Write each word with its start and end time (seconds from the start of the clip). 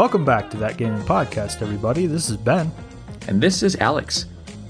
Welcome 0.00 0.24
back 0.24 0.48
to 0.52 0.56
That 0.56 0.78
Gaming 0.78 1.02
Podcast, 1.02 1.60
everybody. 1.60 2.06
This 2.06 2.30
is 2.30 2.38
Ben, 2.38 2.72
And 3.28 3.38
this 3.38 3.62
is 3.62 3.76
Alex. 3.76 4.24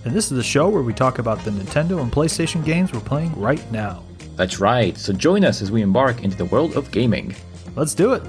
and 0.04 0.12
this 0.12 0.24
is 0.24 0.36
the 0.36 0.42
show 0.42 0.68
where 0.68 0.82
we 0.82 0.92
talk 0.92 1.20
about 1.20 1.38
the 1.44 1.52
Nintendo 1.52 2.02
and 2.02 2.10
PlayStation 2.10 2.64
games 2.64 2.92
we're 2.92 2.98
playing 2.98 3.32
right 3.40 3.62
now. 3.70 4.02
That's 4.34 4.58
right, 4.58 4.98
so 4.98 5.12
join 5.12 5.44
us 5.44 5.62
as 5.62 5.70
we 5.70 5.82
embark 5.82 6.24
into 6.24 6.36
the 6.36 6.46
world 6.46 6.76
of 6.76 6.90
gaming. 6.90 7.32
Let's 7.76 7.94
do 7.94 8.14
it. 8.14 8.24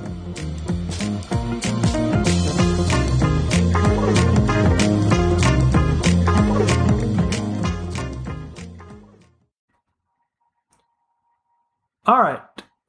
All 12.05 12.21
right, 12.21 12.41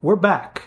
we're 0.03 0.15
back 0.15 0.62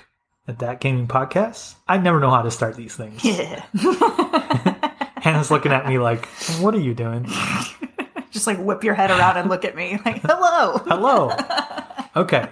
at 0.48 0.58
That 0.60 0.80
Gaming 0.80 1.08
Podcast. 1.08 1.74
I 1.88 1.98
never 1.98 2.20
know 2.20 2.30
how 2.30 2.42
to 2.42 2.50
start 2.50 2.76
these 2.76 2.94
things. 2.94 3.24
Yeah. 3.24 3.64
Hannah's 5.16 5.50
looking 5.50 5.72
at 5.72 5.86
me 5.88 5.98
like, 5.98 6.26
what 6.60 6.74
are 6.74 6.80
you 6.80 6.94
doing? 6.94 7.24
Just 8.30 8.46
like 8.46 8.58
whip 8.58 8.84
your 8.84 8.94
head 8.94 9.10
around 9.10 9.38
and 9.38 9.48
look 9.48 9.64
at 9.64 9.74
me 9.74 9.98
like, 10.04 10.20
hello. 10.22 10.78
Hello. 10.86 11.32
Okay. 12.14 12.48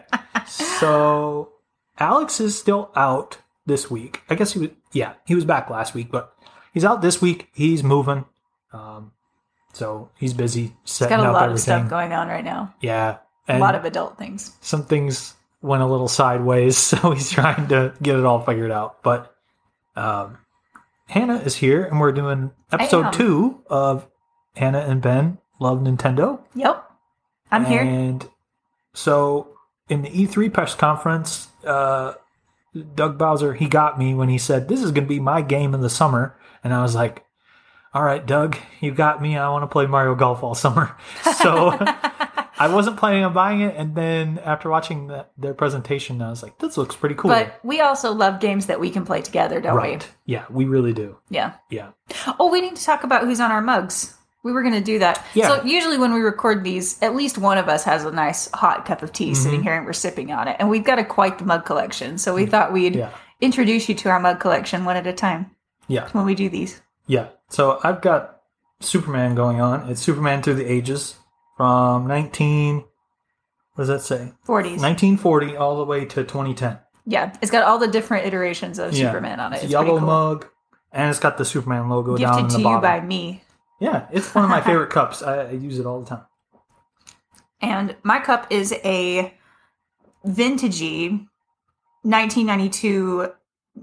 So 0.46 1.52
Alex 1.98 2.41
is 2.41 2.59
still 2.59 2.91
out 2.96 3.38
this 3.66 3.91
week. 3.91 4.22
I 4.30 4.34
guess 4.34 4.52
he 4.52 4.58
was 4.61 4.70
yeah, 4.92 5.14
he 5.27 5.34
was 5.34 5.45
back 5.45 5.69
last 5.70 5.95
week, 5.95 6.11
but 6.11 6.34
he's 6.72 6.84
out 6.84 7.02
this 7.02 7.20
week. 7.20 7.48
He's 7.52 7.83
moving. 7.84 8.24
Um 8.72 9.12
so 9.72 10.08
he's 10.16 10.33
busy 10.33 10.74
setting 10.84 11.16
Got 11.19 11.27
a 11.27 11.28
up 11.28 11.34
lot 11.34 11.42
of 11.45 11.50
everything. 11.50 11.62
stuff 11.80 11.91
going 11.91 12.12
on 12.12 12.28
right 12.28 12.45
now. 12.45 12.74
yeah. 12.80 13.19
A 13.47 13.58
lot 13.58 13.74
of 13.74 13.84
adult 13.84 14.16
things. 14.16 14.56
some 14.62 14.84
things 14.84 15.34
went 15.64 15.82
a 15.82 15.86
little 15.86 16.09
sideways, 16.09 16.77
so 16.91 17.10
he's 17.12 17.30
trying 17.30 17.68
to 17.68 17.95
get 18.02 18.16
it 18.16 18.24
all 18.24 18.42
figured 18.42 18.70
out. 18.70 19.02
But 19.02 19.34
um 19.96 20.38
Hannah 21.09 21.36
is 21.36 21.56
here 21.56 21.84
and 21.84 22.00
we're 22.00 22.12
doing 22.12 22.50
episode 22.72 23.12
two 23.12 23.62
of 23.66 24.06
Hannah 24.56 24.80
and 24.80 25.02
Ben 25.02 25.39
Love 25.61 25.78
Nintendo. 25.80 26.41
Yep. 26.55 26.91
I'm 27.50 27.64
here. 27.64 27.83
And 27.83 28.28
so 28.94 29.48
in 29.89 30.02
the 30.02 30.08
E3 30.08 30.52
press 30.52 30.74
conference, 30.74 31.48
uh, 31.64 32.14
Doug 32.94 33.19
Bowser, 33.19 33.55
he 33.55 33.69
got 33.69 33.98
me 33.98 34.14
when 34.14 34.28
he 34.28 34.39
said, 34.39 34.69
This 34.69 34.83
is 34.83 34.91
going 34.91 35.05
to 35.05 35.08
be 35.08 35.20
my 35.20 35.42
game 35.42 35.74
in 35.74 35.80
the 35.80 35.91
summer. 35.91 36.36
And 36.64 36.74
I 36.74 36.83
was 36.83 36.94
like, 36.94 37.24
All 37.92 38.02
right, 38.02 38.24
Doug, 38.24 38.56
you 38.80 38.92
got 38.92 39.22
me. 39.22 39.36
I 39.36 39.48
want 39.50 39.62
to 39.62 39.69
play 39.69 39.86
Mario 39.86 40.14
Golf 40.14 40.42
all 40.42 40.55
summer. 40.55 40.96
So 41.44 41.78
I 42.58 42.69
wasn't 42.69 42.97
planning 42.97 43.24
on 43.24 43.33
buying 43.33 43.60
it. 43.62 43.74
And 43.77 43.94
then 43.94 44.38
after 44.44 44.69
watching 44.70 45.08
the, 45.08 45.27
their 45.36 45.55
presentation, 45.55 46.20
I 46.22 46.30
was 46.30 46.42
like, 46.42 46.58
This 46.58 46.77
looks 46.77 46.94
pretty 46.96 47.14
cool. 47.14 47.30
But 47.30 47.58
we 47.64 47.80
also 47.80 48.12
love 48.12 48.41
games 48.41 48.66
that 48.66 48.78
we 48.80 48.91
can 48.91 49.05
play 49.05 49.22
together, 49.22 49.61
don't 49.61 49.77
right. 49.77 50.08
Yeah, 50.27 50.44
we 50.50 50.64
really 50.64 50.92
do. 50.92 51.16
Yeah. 51.30 51.55
Yeah. 51.70 51.91
Oh, 52.38 52.50
we 52.50 52.61
need 52.61 52.77
to 52.77 52.84
talk 52.84 53.05
about 53.05 53.24
who's 53.24 53.41
on 53.41 53.50
our 53.50 53.61
mugs. 53.62 54.14
We 54.44 54.52
were 54.52 54.62
going 54.62 54.74
to 54.74 54.80
do 54.83 54.98
that. 54.98 55.24
Yeah. 55.34 55.48
So 55.48 55.64
usually 55.64 55.96
when 55.98 56.12
we 56.12 56.20
record 56.20 56.64
these, 56.64 57.02
at 57.02 57.16
least 57.16 57.38
one 57.38 57.56
of 57.58 57.69
us 57.69 57.83
has 57.84 58.05
a 58.05 58.11
nice 58.11 58.50
hot 58.52 58.84
cup 58.84 59.02
of 59.02 59.12
tea 59.12 59.33
Mm-hmm. 59.33 59.42
sitting 59.42 59.62
here 59.62 59.74
and 59.74 59.86
we're 59.86 59.94
sipping 59.94 60.30
on 60.33 60.48
it. 60.48 60.56
And 60.58 60.68
we've 60.68 60.84
got 60.84 60.98
a 60.98 61.05
quite 61.05 61.39
the 61.39 61.44
mug 61.46 61.64
collection. 61.64 62.18
So 62.18 62.34
we 62.34 62.46
thought 62.46 62.72
we'd. 62.72 62.94
Yeah. 62.94 63.11
introduce 63.41 63.89
you 63.89 63.94
to 63.96 64.08
our 64.11 64.20
mug 64.20 64.39
collection 64.41 64.84
one 64.84 64.96
at 64.96 65.06
a 65.06 65.12
time 65.12 65.50
Yeah. 65.89 66.08
when 66.12 66.24
we 66.24 66.34
do 66.34 66.48
these. 66.48 66.80
Yeah. 67.06 67.28
So 67.50 67.78
I've 67.83 68.00
got 68.00 68.41
Superman 68.80 69.34
going 69.34 69.61
on. 69.61 69.89
It's 69.91 70.00
Superman 70.00 70.42
through 70.42 70.55
the 70.55 70.70
ages 70.70 71.16
from 71.56 72.06
19. 72.06 72.77
What 73.74 73.86
does 73.86 73.88
that 73.88 74.00
say? 74.02 74.33
40s. 74.47 74.78
1940 74.80 75.56
all 75.56 75.77
the 75.78 75.84
way 75.84 76.05
to 76.05 76.22
2010. 76.24 76.78
Yeah, 77.06 77.36
it's 77.42 77.50
got 77.50 77.64
all 77.64 77.78
the 77.78 77.88
different 77.88 78.27
iterations 78.27 78.78
of 78.78 78.92
Yeah. 78.94 79.11
Superman 79.11 79.41
on 79.41 79.52
it. 79.52 79.56
It's 79.56 79.64
It's 79.64 79.72
yellow 79.72 79.98
cool. 79.98 80.06
mug, 80.06 80.46
and 80.92 81.11
it's 81.11 81.19
got 81.20 81.36
the 81.38 81.44
Superman 81.44 81.88
logo 81.88 82.16
down 82.16 82.38
in 82.38 82.44
Gifted 82.46 82.61
the 82.61 82.69
to 82.69 82.74
you 82.77 82.80
by 82.80 83.00
me. 83.00 83.42
Yeah, 83.80 84.06
it's 84.12 84.34
one 84.34 84.44
of 84.44 84.50
my 84.50 84.61
favorite 84.69 84.91
cups. 84.91 85.22
I, 85.22 85.41
I 85.48 85.50
use 85.50 85.78
it 85.78 85.86
all 85.86 86.00
the 86.00 86.06
time. 86.08 86.22
And 87.61 87.96
my 88.02 88.20
cup 88.20 88.46
is 88.50 88.73
a 88.84 89.34
vintagey 90.27 91.27
1992 92.02 93.33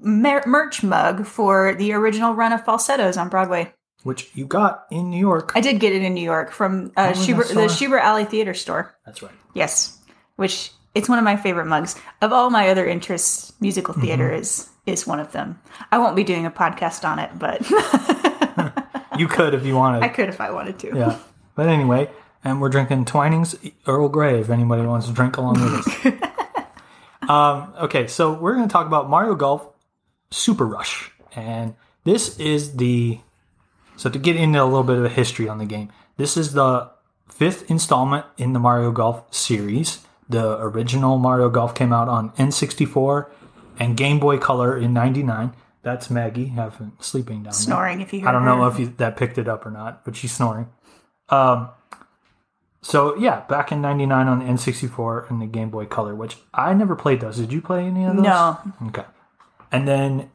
mer- 0.02 0.44
merch 0.46 0.84
mug 0.84 1.26
for 1.26 1.74
the 1.76 1.94
original 1.94 2.34
run 2.34 2.54
of 2.54 2.64
falsettos 2.64 3.18
on 3.18 3.30
Broadway. 3.30 3.74
Which 4.04 4.32
you 4.34 4.46
got 4.46 4.86
in 4.90 5.10
New 5.12 5.20
York. 5.20 5.52
I 5.56 5.62
did 5.62 5.80
get 5.80 5.94
it 5.94 6.02
in 6.02 6.14
New 6.16 6.24
York 6.24 6.52
from 6.52 6.92
uh, 6.98 7.10
the 7.12 7.14
Shubert, 7.20 7.48
the 7.50 7.68
Shubert 7.68 8.02
Alley 8.02 8.26
Theater 8.26 8.54
Store. 8.54 8.96
That's 9.06 9.22
right. 9.22 9.32
Yes, 9.54 10.00
which 10.38 10.72
it's 10.96 11.08
one 11.08 11.20
of 11.20 11.24
my 11.24 11.36
favorite 11.38 11.66
mugs. 11.68 11.96
Of 12.22 12.34
all 12.34 12.50
my 12.50 12.70
other 12.70 12.86
interests, 12.88 13.54
musical 13.62 13.94
Mm-hmm. 13.94 14.04
theater 14.04 14.32
is 14.34 14.70
is 14.88 15.06
one 15.06 15.20
of 15.20 15.32
them. 15.34 15.60
I 15.92 16.00
won't 16.00 16.16
be 16.16 16.24
doing 16.24 16.46
a 16.48 16.52
podcast 16.52 17.06
on 17.08 17.20
it, 17.20 17.30
but 17.38 17.62
You 19.18 19.28
could 19.28 19.54
if 19.54 19.66
you 19.66 19.76
wanted. 19.76 20.02
I 20.04 20.08
could 20.08 20.30
if 20.30 20.42
I 20.42 20.50
wanted 20.52 20.80
to. 20.80 20.96
yeah. 20.98 21.20
But 21.54 21.68
anyway, 21.70 22.10
and 22.44 22.60
we're 22.62 22.70
drinking 22.70 23.06
Twinings 23.06 23.56
Earl 23.86 24.10
Grey 24.10 24.40
if 24.40 24.50
anybody 24.50 24.82
wants 24.84 25.06
to 25.08 25.14
drink 25.14 25.38
along 25.38 25.62
with 25.62 25.88
us. 26.06 26.06
um, 27.30 27.74
okay, 27.82 28.08
so 28.08 28.34
we're 28.34 28.56
going 28.56 28.68
to 28.68 28.72
talk 28.72 28.88
about 28.88 29.10
Mario 29.10 29.36
Golf 29.36 29.68
Super 30.32 30.66
Rush. 30.66 31.12
And 31.36 31.76
this 32.04 32.40
is 32.40 32.78
the. 32.78 33.20
So 34.02 34.10
to 34.10 34.18
get 34.18 34.36
into 34.36 34.60
a 34.60 34.66
little 34.66 34.82
bit 34.82 34.98
of 34.98 35.06
a 35.06 35.10
history 35.10 35.48
on 35.48 35.60
the 35.60 35.66
game, 35.66 35.92
this 36.18 36.36
is 36.36 36.54
the 36.54 36.90
fifth 37.30 37.70
installment 37.70 38.26
in 38.36 38.54
the 38.54 38.60
Mario 38.60 38.92
Golf 38.92 39.32
series. 39.32 40.00
The 40.28 40.58
original 40.60 41.20
Mario 41.20 41.52
Golf 41.52 41.76
came 41.76 41.94
out 41.94 42.08
on 42.08 42.32
N64 42.32 43.30
and 43.78 43.96
Game 43.96 44.18
Boy 44.18 44.40
Color 44.40 44.76
in 44.76 44.92
99. 44.92 45.54
That's 45.84 46.10
Maggie 46.10 46.48
having 46.48 46.94
sleeping 47.00 47.44
down 47.44 47.44
there. 47.44 47.54
Snoring 47.54 48.02
if 48.02 48.12
you 48.12 48.22
hear 48.22 48.30
I 48.30 48.32
don't 48.32 48.44
know 48.44 48.64
her. 48.64 48.72
if 48.72 48.80
you, 48.80 48.92
that 48.98 49.18
picked 49.18 49.38
it 49.38 49.48
up 49.48 49.68
or 49.68 49.70
not, 49.70 50.04
but 50.04 50.16
she's 50.16 50.32
snoring. 50.32 50.70
Um, 51.30 51.70
so 52.82 53.16
yeah, 53.18 53.42
back 53.42 53.72
in 53.72 53.84
'99 53.84 54.28
on 54.28 54.40
the 54.40 54.46
N64 54.46 55.30
and 55.30 55.40
the 55.40 55.46
Game 55.46 55.70
Boy 55.70 55.86
Color, 55.86 56.16
which 56.16 56.38
I 56.56 56.74
never 56.74 56.96
played 56.96 57.22
those. 57.22 57.38
Did 57.38 57.54
you 57.54 57.62
play 57.62 57.86
any 57.86 58.06
of 58.06 58.16
those? 58.16 58.26
No. 58.26 58.58
Okay. 58.88 59.06
And 59.72 59.88
then, 59.88 60.32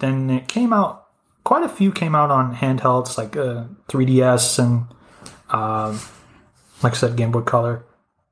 then 0.00 0.28
it 0.28 0.48
came 0.48 0.74
out. 0.74 1.01
Quite 1.44 1.64
a 1.64 1.68
few 1.68 1.90
came 1.92 2.14
out 2.14 2.30
on 2.30 2.54
handhelds 2.56 3.18
like 3.18 3.36
uh, 3.36 3.64
3DS 3.88 4.58
and, 4.58 4.86
um, 5.50 6.00
like 6.82 6.92
I 6.92 6.96
said, 6.96 7.16
Game 7.16 7.32
Boy 7.32 7.40
Color. 7.40 7.84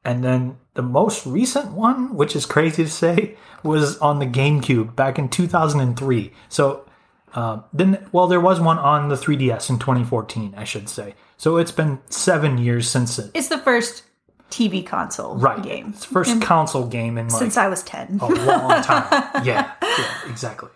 And 0.04 0.22
then 0.25 0.59
the 0.75 0.82
most 0.82 1.26
recent 1.26 1.72
one, 1.72 2.15
which 2.15 2.34
is 2.37 2.47
crazy 2.47 2.84
to 2.84 2.91
say, 2.91 3.37
was 3.62 3.98
on 3.98 4.19
the 4.21 4.26
GameCube 4.26 4.94
back 4.97 5.19
in 5.19 5.28
2003. 5.28 6.32
So 6.48 6.87
um, 7.34 7.65
then, 7.72 8.06
well, 8.12 8.26
there 8.26 8.41
was 8.41 8.60
one 8.60 8.78
on 8.78 9.09
the 9.09 9.16
3DS 9.16 9.71
in 9.71 9.78
2014, 9.78 10.54
I 10.56 10.65
should 10.65 10.88
say. 10.88 11.15
So 11.37 11.56
it's 11.56 11.72
been 11.72 11.98
seven 12.09 12.59
years 12.59 12.88
since 12.88 13.19
it. 13.19 13.31
It's 13.34 13.48
the 13.48 13.59
first 13.59 14.04
TV 14.50 14.84
console 14.84 15.37
Right. 15.37 15.62
game 15.62 15.91
It's 15.91 16.06
the 16.06 16.12
first 16.12 16.41
console 16.42 16.87
game 16.87 17.19
in 17.19 17.28
like 17.28 17.38
since 17.38 17.56
I 17.56 17.69
was 17.69 17.82
10. 17.84 18.19
a 18.21 18.27
long 18.27 18.82
time. 18.82 19.06
yeah, 19.44 19.72
yeah, 19.82 20.31
exactly. 20.31 20.71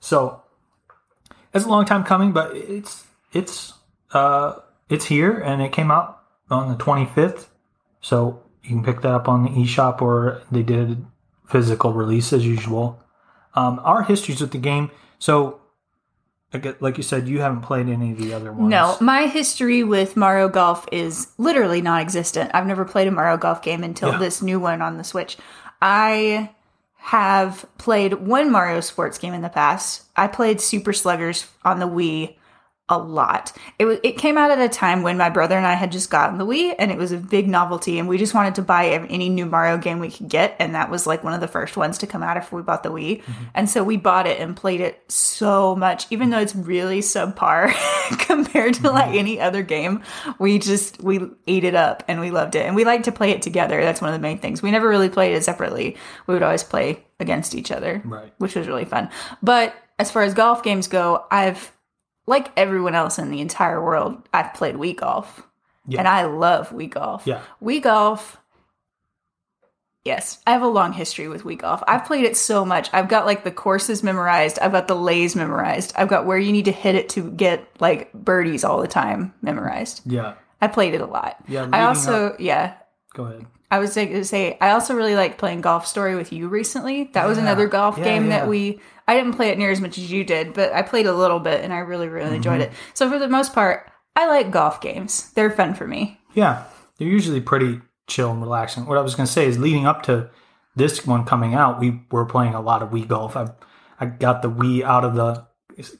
So 0.00 0.42
it's 1.56 1.64
a 1.66 1.68
long 1.68 1.84
time 1.84 2.04
coming, 2.04 2.32
but 2.32 2.54
it's 2.56 3.04
it's 3.32 3.72
uh 4.12 4.54
it's 4.88 5.06
here 5.06 5.32
and 5.38 5.60
it 5.62 5.72
came 5.72 5.90
out 5.90 6.20
on 6.50 6.68
the 6.68 6.76
25th. 6.82 7.46
So 8.00 8.42
you 8.62 8.70
can 8.70 8.84
pick 8.84 9.00
that 9.02 9.10
up 9.12 9.28
on 9.28 9.42
the 9.44 9.50
eShop 9.50 10.00
or 10.00 10.42
they 10.50 10.62
did 10.62 11.04
physical 11.48 11.92
release 11.92 12.32
as 12.32 12.46
usual. 12.46 13.00
Um, 13.54 13.80
our 13.82 14.02
histories 14.02 14.40
with 14.40 14.52
the 14.52 14.58
game. 14.58 14.90
So 15.18 15.60
like 16.80 16.96
you 16.96 17.02
said, 17.02 17.28
you 17.28 17.40
haven't 17.40 17.62
played 17.62 17.88
any 17.88 18.12
of 18.12 18.18
the 18.18 18.32
other 18.32 18.52
ones. 18.52 18.70
No, 18.70 18.96
my 19.00 19.26
history 19.26 19.82
with 19.82 20.16
Mario 20.16 20.48
Golf 20.48 20.86
is 20.92 21.28
literally 21.38 21.82
non 21.82 22.00
existent. 22.00 22.50
I've 22.54 22.66
never 22.66 22.84
played 22.84 23.08
a 23.08 23.10
Mario 23.10 23.36
Golf 23.36 23.62
game 23.62 23.82
until 23.82 24.12
Yeah. 24.12 24.18
this 24.18 24.42
new 24.42 24.60
one 24.60 24.80
on 24.80 24.96
the 24.96 25.04
Switch. 25.04 25.36
I 25.82 26.50
have 27.06 27.64
played 27.78 28.14
one 28.14 28.50
Mario 28.50 28.80
sports 28.80 29.16
game 29.16 29.32
in 29.32 29.40
the 29.40 29.48
past. 29.48 30.02
I 30.16 30.26
played 30.26 30.60
Super 30.60 30.92
Sluggers 30.92 31.46
on 31.64 31.78
the 31.78 31.86
Wii 31.86 32.34
a 32.88 32.98
lot. 32.98 33.52
It 33.80 33.84
was 33.84 33.98
it 34.04 34.16
came 34.16 34.38
out 34.38 34.52
at 34.52 34.60
a 34.60 34.68
time 34.68 35.02
when 35.02 35.18
my 35.18 35.28
brother 35.28 35.56
and 35.56 35.66
I 35.66 35.74
had 35.74 35.90
just 35.90 36.08
gotten 36.08 36.38
the 36.38 36.46
Wii 36.46 36.76
and 36.78 36.92
it 36.92 36.98
was 36.98 37.10
a 37.10 37.16
big 37.16 37.48
novelty 37.48 37.98
and 37.98 38.08
we 38.08 38.16
just 38.16 38.32
wanted 38.32 38.54
to 38.56 38.62
buy 38.62 38.86
any 38.86 39.28
new 39.28 39.44
Mario 39.44 39.76
game 39.76 39.98
we 39.98 40.10
could 40.10 40.28
get 40.28 40.54
and 40.60 40.74
that 40.76 40.88
was 40.88 41.04
like 41.04 41.24
one 41.24 41.34
of 41.34 41.40
the 41.40 41.48
first 41.48 41.76
ones 41.76 41.98
to 41.98 42.06
come 42.06 42.22
out 42.22 42.36
after 42.36 42.54
we 42.54 42.62
bought 42.62 42.84
the 42.84 42.92
Wii. 42.92 43.22
Mm-hmm. 43.22 43.44
And 43.54 43.68
so 43.68 43.82
we 43.82 43.96
bought 43.96 44.28
it 44.28 44.40
and 44.40 44.56
played 44.56 44.80
it 44.80 45.02
so 45.10 45.74
much 45.74 46.06
even 46.10 46.30
though 46.30 46.38
it's 46.38 46.54
really 46.54 47.00
subpar 47.00 47.74
compared 48.20 48.74
to 48.74 48.90
like 48.90 49.06
mm-hmm. 49.06 49.18
any 49.18 49.40
other 49.40 49.62
game. 49.62 50.02
We 50.38 50.60
just 50.60 51.02
we 51.02 51.28
ate 51.48 51.64
it 51.64 51.74
up 51.74 52.04
and 52.06 52.20
we 52.20 52.30
loved 52.30 52.54
it. 52.54 52.66
And 52.66 52.76
we 52.76 52.84
like 52.84 53.02
to 53.04 53.12
play 53.12 53.32
it 53.32 53.42
together. 53.42 53.80
That's 53.82 54.00
one 54.00 54.10
of 54.10 54.14
the 54.14 54.22
main 54.22 54.38
things. 54.38 54.62
We 54.62 54.70
never 54.70 54.88
really 54.88 55.08
played 55.08 55.34
it 55.34 55.42
separately. 55.42 55.96
We 56.28 56.34
would 56.34 56.42
always 56.44 56.62
play 56.62 57.04
against 57.18 57.54
each 57.54 57.72
other 57.72 58.00
Right. 58.04 58.32
which 58.38 58.54
was 58.54 58.68
really 58.68 58.84
fun. 58.84 59.08
But 59.42 59.74
as 59.98 60.10
far 60.10 60.22
as 60.22 60.34
golf 60.34 60.62
games 60.62 60.86
go, 60.88 61.24
I've 61.30 61.72
like 62.26 62.50
everyone 62.56 62.94
else 62.94 63.18
in 63.18 63.30
the 63.30 63.40
entire 63.40 63.82
world, 63.82 64.20
I've 64.32 64.54
played 64.54 64.74
Wii 64.74 64.96
golf. 64.96 65.46
Yeah. 65.86 66.00
And 66.00 66.08
I 66.08 66.24
love 66.24 66.70
Wii 66.70 66.90
golf. 66.90 67.26
Yeah. 67.26 67.42
Wii 67.62 67.82
golf 67.82 68.38
Yes, 70.06 70.38
I 70.46 70.52
have 70.52 70.62
a 70.62 70.68
long 70.68 70.92
history 70.92 71.26
with 71.26 71.42
Wii 71.42 71.58
Golf. 71.58 71.82
I've 71.88 72.04
played 72.04 72.24
it 72.24 72.36
so 72.36 72.64
much. 72.64 72.88
I've 72.92 73.08
got 73.08 73.26
like 73.26 73.42
the 73.42 73.50
courses 73.50 74.04
memorized. 74.04 74.56
I've 74.60 74.70
got 74.70 74.86
the 74.86 74.94
lays 74.94 75.34
memorized. 75.34 75.92
I've 75.96 76.06
got 76.06 76.26
where 76.26 76.38
you 76.38 76.52
need 76.52 76.66
to 76.66 76.72
hit 76.72 76.94
it 76.94 77.08
to 77.10 77.28
get 77.28 77.66
like 77.80 78.12
birdies 78.12 78.62
all 78.62 78.80
the 78.80 78.86
time 78.86 79.34
memorized. 79.42 80.02
Yeah. 80.06 80.34
I 80.62 80.68
played 80.68 80.94
it 80.94 81.00
a 81.00 81.06
lot. 81.06 81.38
Yeah, 81.48 81.68
I 81.72 81.86
also, 81.86 82.36
yeah, 82.38 82.74
Go 83.14 83.24
ahead. 83.24 83.46
I 83.68 83.80
was 83.80 83.96
going 83.96 84.12
to 84.12 84.24
say, 84.24 84.56
I 84.60 84.70
also 84.70 84.94
really 84.94 85.16
like 85.16 85.38
playing 85.38 85.60
Golf 85.60 85.88
Story 85.88 86.14
with 86.14 86.32
you 86.32 86.46
recently. 86.46 87.10
That 87.14 87.26
was 87.26 87.36
another 87.36 87.66
golf 87.66 87.98
Yeah, 87.98 88.04
game 88.04 88.24
yeah. 88.26 88.38
that 88.38 88.48
we, 88.48 88.80
I 89.08 89.14
didn't 89.16 89.34
play 89.34 89.50
it 89.50 89.58
near 89.58 89.70
as 89.70 89.80
much 89.80 89.98
as 89.98 90.10
you 90.10 90.24
did, 90.24 90.52
but 90.54 90.72
I 90.72 90.82
played 90.82 91.06
a 91.06 91.12
little 91.14 91.38
bit 91.40 91.62
and 91.62 91.72
I 91.72 91.78
really, 91.78 92.08
really 92.08 92.36
enjoyed 92.36 92.60
Mm-hmm. 92.60 92.72
it. 92.72 92.78
So 92.94 93.08
for 93.10 93.18
the 93.18 93.28
most 93.28 93.54
part, 93.54 93.90
I 94.16 94.26
like 94.26 94.50
golf 94.50 94.80
games. 94.80 95.30
They're 95.32 95.50
fun 95.50 95.74
for 95.74 95.86
me. 95.86 96.18
Yeah, 96.34 96.64
they're 96.98 97.06
usually 97.08 97.40
pretty 97.40 97.80
chill 98.08 98.30
and 98.30 98.40
relaxing. 98.42 98.86
What 98.86 98.98
I 98.98 99.02
was 99.02 99.14
going 99.14 99.26
to 99.26 99.32
say 99.32 99.46
is, 99.46 99.58
leading 99.58 99.86
up 99.86 100.02
to 100.04 100.30
this 100.74 101.06
one 101.06 101.24
coming 101.24 101.54
out, 101.54 101.80
we 101.80 102.00
were 102.10 102.24
playing 102.26 102.54
a 102.54 102.60
lot 102.60 102.82
of 102.82 102.90
Wii 102.90 103.06
Golf. 103.08 103.36
I 103.36 103.48
I 103.98 104.06
got 104.06 104.42
the 104.42 104.50
Wii 104.50 104.82
out 104.82 105.04
of 105.04 105.14
the 105.14 105.46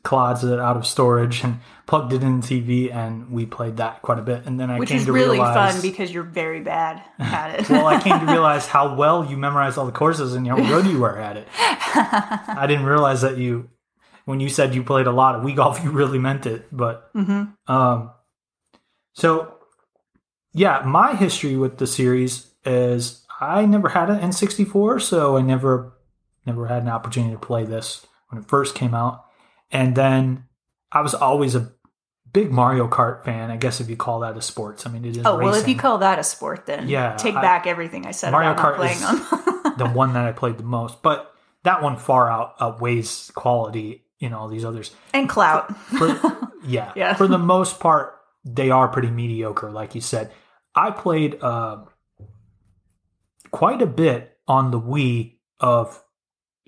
closet, 0.03 0.61
out 0.61 0.77
of 0.77 0.87
storage, 0.87 1.43
and 1.45 1.59
plugged 1.87 2.13
it 2.13 2.23
in 2.23 2.41
the 2.41 2.47
TV, 2.47 2.93
and 2.95 3.31
we 3.31 3.47
played 3.47 3.77
that 3.77 4.03
quite 4.03 4.19
a 4.19 4.23
bit. 4.23 4.45
And 4.47 4.59
then 4.59 4.71
I 4.71 4.79
Which 4.79 4.89
came 4.89 4.99
is 4.99 5.07
to 5.07 5.13
really 5.13 5.39
realize, 5.39 5.75
fun 5.75 5.83
because 5.83 6.13
you're 6.13 6.23
very 6.23 6.61
bad 6.61 7.03
at 7.19 7.61
it. 7.61 7.71
well, 7.71 7.87
I 7.87 8.01
came 8.01 8.19
to 8.19 8.27
realize 8.33 8.67
how 8.67 8.95
well 8.95 9.25
you 9.25 9.37
memorized 9.37 9.79
all 9.79 9.87
the 9.87 9.93
courses 9.93 10.35
and 10.35 10.47
how 10.47 10.57
good 10.57 10.87
you 10.87 11.01
were 11.01 11.19
at 11.19 11.37
it. 11.37 11.49
I 11.59 12.67
didn't 12.67 12.87
realize 12.87 13.21
that 13.23 13.39
you, 13.39 13.69
when 14.25 14.41
you 14.41 14.49
said 14.49 14.75
you 14.75 14.83
played 14.83 15.07
a 15.07 15.13
lot 15.13 15.35
of 15.37 15.43
Wii 15.43 15.57
Golf, 15.57 15.83
you 15.85 15.91
really 15.91 16.19
meant 16.19 16.47
it. 16.47 16.67
But 16.73 17.11
um, 17.67 18.11
so 19.15 19.55
yeah, 20.53 20.83
my 20.87 21.15
history 21.15 21.57
with 21.57 21.79
the 21.79 21.87
series 21.87 22.51
is 22.65 23.25
I 23.41 23.67
never 23.67 23.91
had 23.91 24.09
an 24.09 24.19
N64, 24.21 25.03
so 25.03 25.37
I 25.37 25.43
never 25.43 25.93
never 26.47 26.67
had 26.67 26.83
an 26.83 26.89
opportunity 26.89 27.35
to 27.35 27.39
play 27.39 27.65
this 27.65 28.07
when 28.31 28.41
it 28.43 28.49
first 28.49 28.75
came 28.75 28.95
out. 28.95 29.26
And 29.71 29.95
then 29.97 30.45
I 30.93 31.01
was 31.01 31.15
always 31.15 31.55
a 31.55 31.73
big 32.33 32.51
Mario 32.53 32.87
Kart 32.89 33.25
fan. 33.25 33.51
I 33.51 33.57
guess 33.57 33.81
if 33.81 33.89
you 33.91 33.97
call 33.97 34.21
that 34.21 34.37
a 34.37 34.43
sports, 34.43 34.87
I 34.87 34.91
mean 34.91 35.05
it 35.05 35.17
is. 35.17 35.27
oh, 35.27 35.39
well, 35.39 35.55
if 35.55 35.67
you 35.69 35.77
call 35.77 35.99
that 35.99 36.19
a 36.19 36.25
sport, 36.25 36.67
then 36.67 36.89
Yeah, 36.89 37.17
take 37.17 37.35
I- 37.35 37.41
back 37.43 37.67
everything 37.67 38.07
I 38.07 38.11
said 38.13 38.31
Mario 38.31 38.55
Kart 38.55 38.77
playing 38.77 38.97
is- 38.99 39.77
the 39.79 39.89
one 39.93 40.13
that 40.15 40.25
I 40.27 40.33
played 40.33 40.59
the 40.59 40.65
most, 40.65 41.03
but 41.03 41.33
that 41.65 41.83
one 41.83 41.97
far 41.97 42.31
out 42.31 42.55
outweighs 42.61 43.31
quality 43.35 44.05
in 44.21 44.33
all 44.33 44.49
these 44.49 44.65
others. 44.65 44.95
and 45.13 45.29
clout. 45.29 45.77
For, 45.77 46.09
yeah, 46.65 46.93
Yeah. 46.95 47.15
For 47.15 47.27
the 47.27 47.39
most 47.39 47.81
part, 47.81 48.15
they 48.45 48.71
are 48.71 48.87
pretty 48.89 49.11
mediocre, 49.11 49.71
like 49.71 49.95
you 49.95 50.01
said. 50.01 50.31
I 50.75 50.91
played 50.93 51.43
uh, 51.43 51.79
quite 53.51 53.83
a 53.83 53.87
bit 53.87 54.39
on 54.47 54.71
the 54.71 54.81
Wii 54.81 55.37
of 55.61 56.03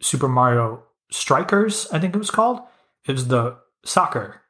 Super 0.01 0.29
Mario 0.29 0.83
Strikers. 1.11 1.87
I 1.93 1.99
think 1.99 2.15
it 2.15 2.19
was 2.19 2.31
called. 2.31 2.61
It 3.07 3.13
was 3.13 3.29
the 3.29 3.57
soccer 3.85 4.43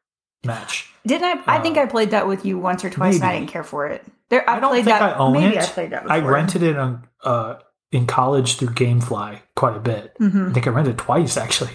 match. 0.44 0.92
Didn't 1.06 1.24
I? 1.46 1.56
I 1.56 1.60
think 1.60 1.78
I 1.78 1.86
played 1.86 2.10
that 2.10 2.26
with 2.26 2.44
you 2.44 2.58
once 2.58 2.84
or 2.84 2.90
twice, 2.90 3.16
and 3.16 3.24
I 3.24 3.28
Uh, 3.28 3.30
maybe. 3.32 3.40
didn't 3.40 3.52
care 3.52 3.64
for 3.64 3.86
it. 3.86 4.04
There, 4.30 4.48
I, 4.48 4.56
I 4.56 4.60
don't 4.60 4.70
played 4.70 4.84
think 4.84 4.98
that. 4.98 5.14
I 5.16 5.18
own 5.18 5.32
maybe 5.32 5.56
it. 5.56 5.62
I 5.62 5.66
played 5.66 5.90
that. 5.90 6.10
I 6.10 6.18
rented 6.20 6.62
it 6.62 6.76
on 6.76 7.06
uh, 7.24 7.54
in 7.92 8.06
college 8.06 8.56
through 8.58 8.68
GameFly 8.68 9.40
quite 9.56 9.76
a 9.76 9.80
bit. 9.80 10.16
I 10.20 10.28
think 10.52 10.66
I 10.66 10.70
rented 10.70 10.94
it 10.94 10.98
twice 10.98 11.36
actually. 11.36 11.70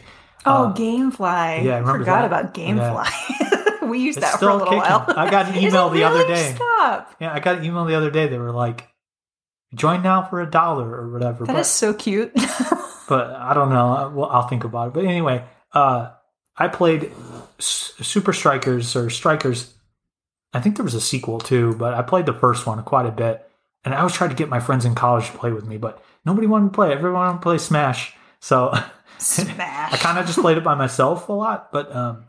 Oh, 0.45 0.73
GameFly. 0.77 1.63
yeah, 1.63 1.75
I 1.75 1.79
remember 1.79 1.99
forgot 1.99 2.29
that. 2.29 2.41
about 2.41 2.53
GameFly. 2.53 3.81
we 3.89 3.99
used 3.99 4.17
It's 4.17 4.29
that 4.29 4.39
for 4.39 4.49
a 4.49 4.49
still 4.49 4.57
little 4.57 4.65
kicking. 4.73 4.79
while. 4.81 5.05
I 5.17 5.31
got 5.31 5.47
an 5.47 5.55
Is 5.55 5.63
it 5.63 5.67
email 5.69 5.89
the 5.89 6.03
other 6.03 6.19
really? 6.19 6.33
day. 6.35 6.53
Stop. 6.55 7.15
Yeah, 7.19 7.33
I 7.33 7.39
got 7.39 7.57
an 7.59 7.63
email 7.63 7.85
the 7.85 7.95
other 7.95 8.11
day. 8.11 8.27
They 8.27 8.37
were 8.37 8.51
like, 8.51 8.87
"Join 9.73 10.03
now 10.03 10.23
for 10.23 10.41
a 10.41 10.49
dollar 10.49 10.87
or 10.93 11.11
whatever." 11.11 11.45
That 11.45 11.53
but, 11.53 11.59
is 11.61 11.67
so 11.67 11.93
cute. 11.93 12.33
but 13.07 13.31
I 13.31 13.53
don't 13.53 13.69
know. 13.69 13.93
I- 13.95 14.07
Well, 14.07 14.29
I'll 14.29 14.47
think 14.47 14.63
about 14.65 14.89
it. 14.89 14.93
But 14.93 15.05
anyway, 15.05 15.43
uh, 15.73 16.11
I 16.57 16.67
played 16.67 17.11
S- 17.59 17.94
Super 18.01 18.33
Strikers 18.33 18.95
or 18.95 19.09
Strikers. 19.09 19.73
I 20.53 20.59
think 20.59 20.75
there 20.75 20.85
was 20.85 20.94
a 20.94 21.01
sequel 21.01 21.39
too, 21.39 21.75
but 21.75 21.94
I 21.94 22.01
played 22.01 22.25
the 22.25 22.33
first 22.33 22.67
one 22.67 22.83
quite 22.83 23.05
a 23.05 23.11
bit. 23.11 23.50
And 23.85 23.94
I 23.94 23.97
always 23.97 24.13
tried 24.13 24.29
to 24.29 24.35
get 24.35 24.50
my 24.50 24.59
friends 24.59 24.85
in 24.85 24.95
college 24.95 25.29
to 25.29 25.38
play 25.38 25.51
with 25.51 25.65
me, 25.65 25.77
but 25.77 26.01
nobody 26.25 26.47
wanted 26.47 26.67
to 26.67 26.71
play. 26.71 26.94
Everyone 26.94 27.19
wanted 27.19 27.33
to 27.39 27.44
play 27.44 27.57
Smash. 27.57 28.15
So 28.39 28.73
Smash. 29.17 29.94
I 29.94 29.97
kind 29.97 30.17
of 30.17 30.25
just 30.25 30.39
played 30.39 30.57
it 30.57 30.63
by 30.63 30.75
myself 30.75 31.27
a 31.29 31.33
lot, 31.33 31.71
but 31.71 31.94
um, 31.95 32.25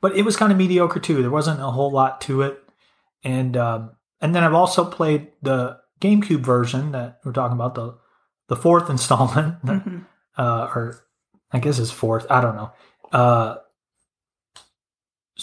but 0.00 0.16
it 0.16 0.22
was 0.22 0.36
kind 0.36 0.52
of 0.52 0.58
mediocre 0.58 1.00
too. 1.00 1.20
There 1.22 1.30
wasn't 1.30 1.60
a 1.60 1.70
whole 1.70 1.90
lot 1.90 2.20
to 2.22 2.42
it, 2.42 2.62
and 3.24 3.56
um, 3.56 3.92
and 4.20 4.34
then 4.34 4.44
I've 4.44 4.54
also 4.54 4.84
played 4.84 5.28
the 5.42 5.78
GameCube 6.00 6.40
version 6.40 6.92
that 6.92 7.20
we're 7.24 7.32
talking 7.32 7.56
about 7.56 7.74
the 7.74 7.98
the 8.48 8.56
fourth 8.56 8.90
installment, 8.90 9.56
uh, 10.36 10.68
or 10.74 11.04
I 11.52 11.58
guess 11.58 11.78
it's 11.78 11.90
fourth. 11.90 12.26
I 12.30 12.40
don't 12.40 12.56
know. 12.56 12.72
Uh, 13.12 13.56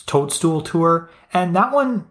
Toadstool 0.05 0.61
Tour, 0.61 1.09
and 1.33 1.55
that 1.55 1.71
one 1.71 2.09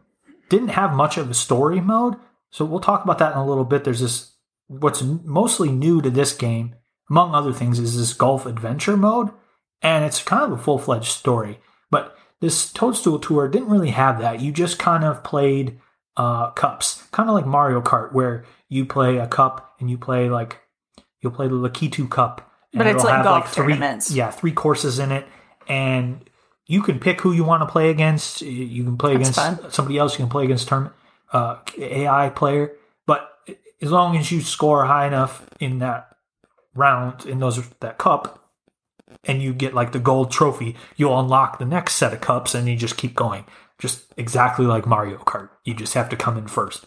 didn't 0.49 0.69
have 0.69 0.95
much 0.95 1.17
of 1.17 1.31
a 1.31 1.35
story 1.35 1.81
mode. 1.81 2.17
So 2.51 2.65
we'll 2.65 2.81
talk 2.81 3.05
about 3.05 3.19
that 3.19 3.33
in 3.33 3.39
a 3.39 3.47
little 3.47 3.65
bit. 3.65 3.85
There's 3.85 4.01
this 4.01 4.33
what's 4.69 5.03
mostly 5.03 5.71
new 5.71 6.01
to 6.03 6.11
this 6.11 6.33
game, 6.33 6.75
among 7.11 7.35
other 7.35 7.53
things, 7.53 7.79
is 7.79 7.97
this 7.97 8.13
golf 8.13 8.47
adventure 8.47 8.97
mode, 8.97 9.31
and 9.83 10.05
it's 10.05 10.23
kind 10.23 10.45
of 10.45 10.59
a 10.59 10.63
full 10.63 10.79
fledged 10.79 11.13
story. 11.13 11.59
But 11.91 12.17
this 12.41 12.73
Toadstool 12.73 13.19
Tour 13.19 13.49
didn't 13.49 13.71
really 13.71 13.91
have 13.91 14.21
that. 14.21 14.41
You 14.41 14.53
just 14.53 14.79
kind 14.79 15.05
of 15.05 15.25
played 15.25 15.81
uh, 16.17 16.51
cups, 16.51 17.03
kind 17.13 17.29
of 17.29 17.35
like 17.35 17.47
Mario 17.47 17.81
Kart, 17.81 18.13
where 18.13 18.45
you 18.69 18.85
play 18.85 19.19
a 19.19 19.27
cup 19.27 19.75
and 19.81 19.91
you 19.91 19.99
play 19.99 20.29
like 20.29 20.61
you'll 21.21 21.33
play 21.33 21.49
the 21.49 21.55
Lakitu 21.55 22.09
Cup. 22.09 22.53
and 22.73 22.79
But 22.79 22.87
it's 22.87 23.05
like 23.05 23.25
golf 23.25 23.53
three, 23.53 23.75
tournaments. 23.75 24.11
Yeah, 24.11 24.31
three 24.31 24.53
courses 24.53 24.99
in 24.99 25.13
it, 25.13 25.27
and 25.69 26.29
you 26.67 26.83
can 26.83 26.99
pick 26.99 27.21
who 27.21 27.33
you 27.33 27.45
want 27.45 27.63
to 27.63 27.67
play 27.67 27.91
against. 27.91 28.43
You 28.43 28.85
can 28.85 28.99
play 28.99 29.17
That's 29.17 29.31
against 29.39 29.63
fun. 29.63 29.71
somebody 29.71 29.99
else. 29.99 30.15
You 30.15 30.25
can 30.25 30.31
play 30.31 30.45
against 30.45 30.69
term 30.69 30.93
uh, 31.33 31.59
AI 31.79 32.31
player. 32.31 32.73
But 33.07 33.31
as 33.81 33.91
long 33.91 34.17
as 34.17 34.31
you 34.33 34.41
score 34.41 34.85
high 34.85 35.07
enough 35.07 35.47
in 35.61 35.79
that 35.79 36.17
round 36.75 37.27
in 37.27 37.39
those 37.39 37.67
that 37.81 37.99
cup, 37.99 38.45
and 39.25 39.43
you 39.43 39.53
get 39.53 39.75
like 39.75 39.93
the 39.93 39.99
gold 39.99 40.31
trophy, 40.31 40.77
you'll 40.97 41.19
unlock 41.19 41.59
the 41.59 41.65
next 41.65 41.95
set 41.95 42.13
of 42.13 42.21
cups, 42.21 42.55
and 42.55 42.69
you 42.69 42.77
just 42.77 42.97
keep 42.97 43.15
going. 43.15 43.45
Just 43.79 44.07
exactly 44.17 44.67
like 44.67 44.87
Mario 44.87 45.19
Kart. 45.19 45.51
You 45.65 45.75
just 45.75 45.95
have 45.95 46.09
to 46.11 46.17
come 46.17 46.37
in 46.37 46.49
first. 46.49 46.87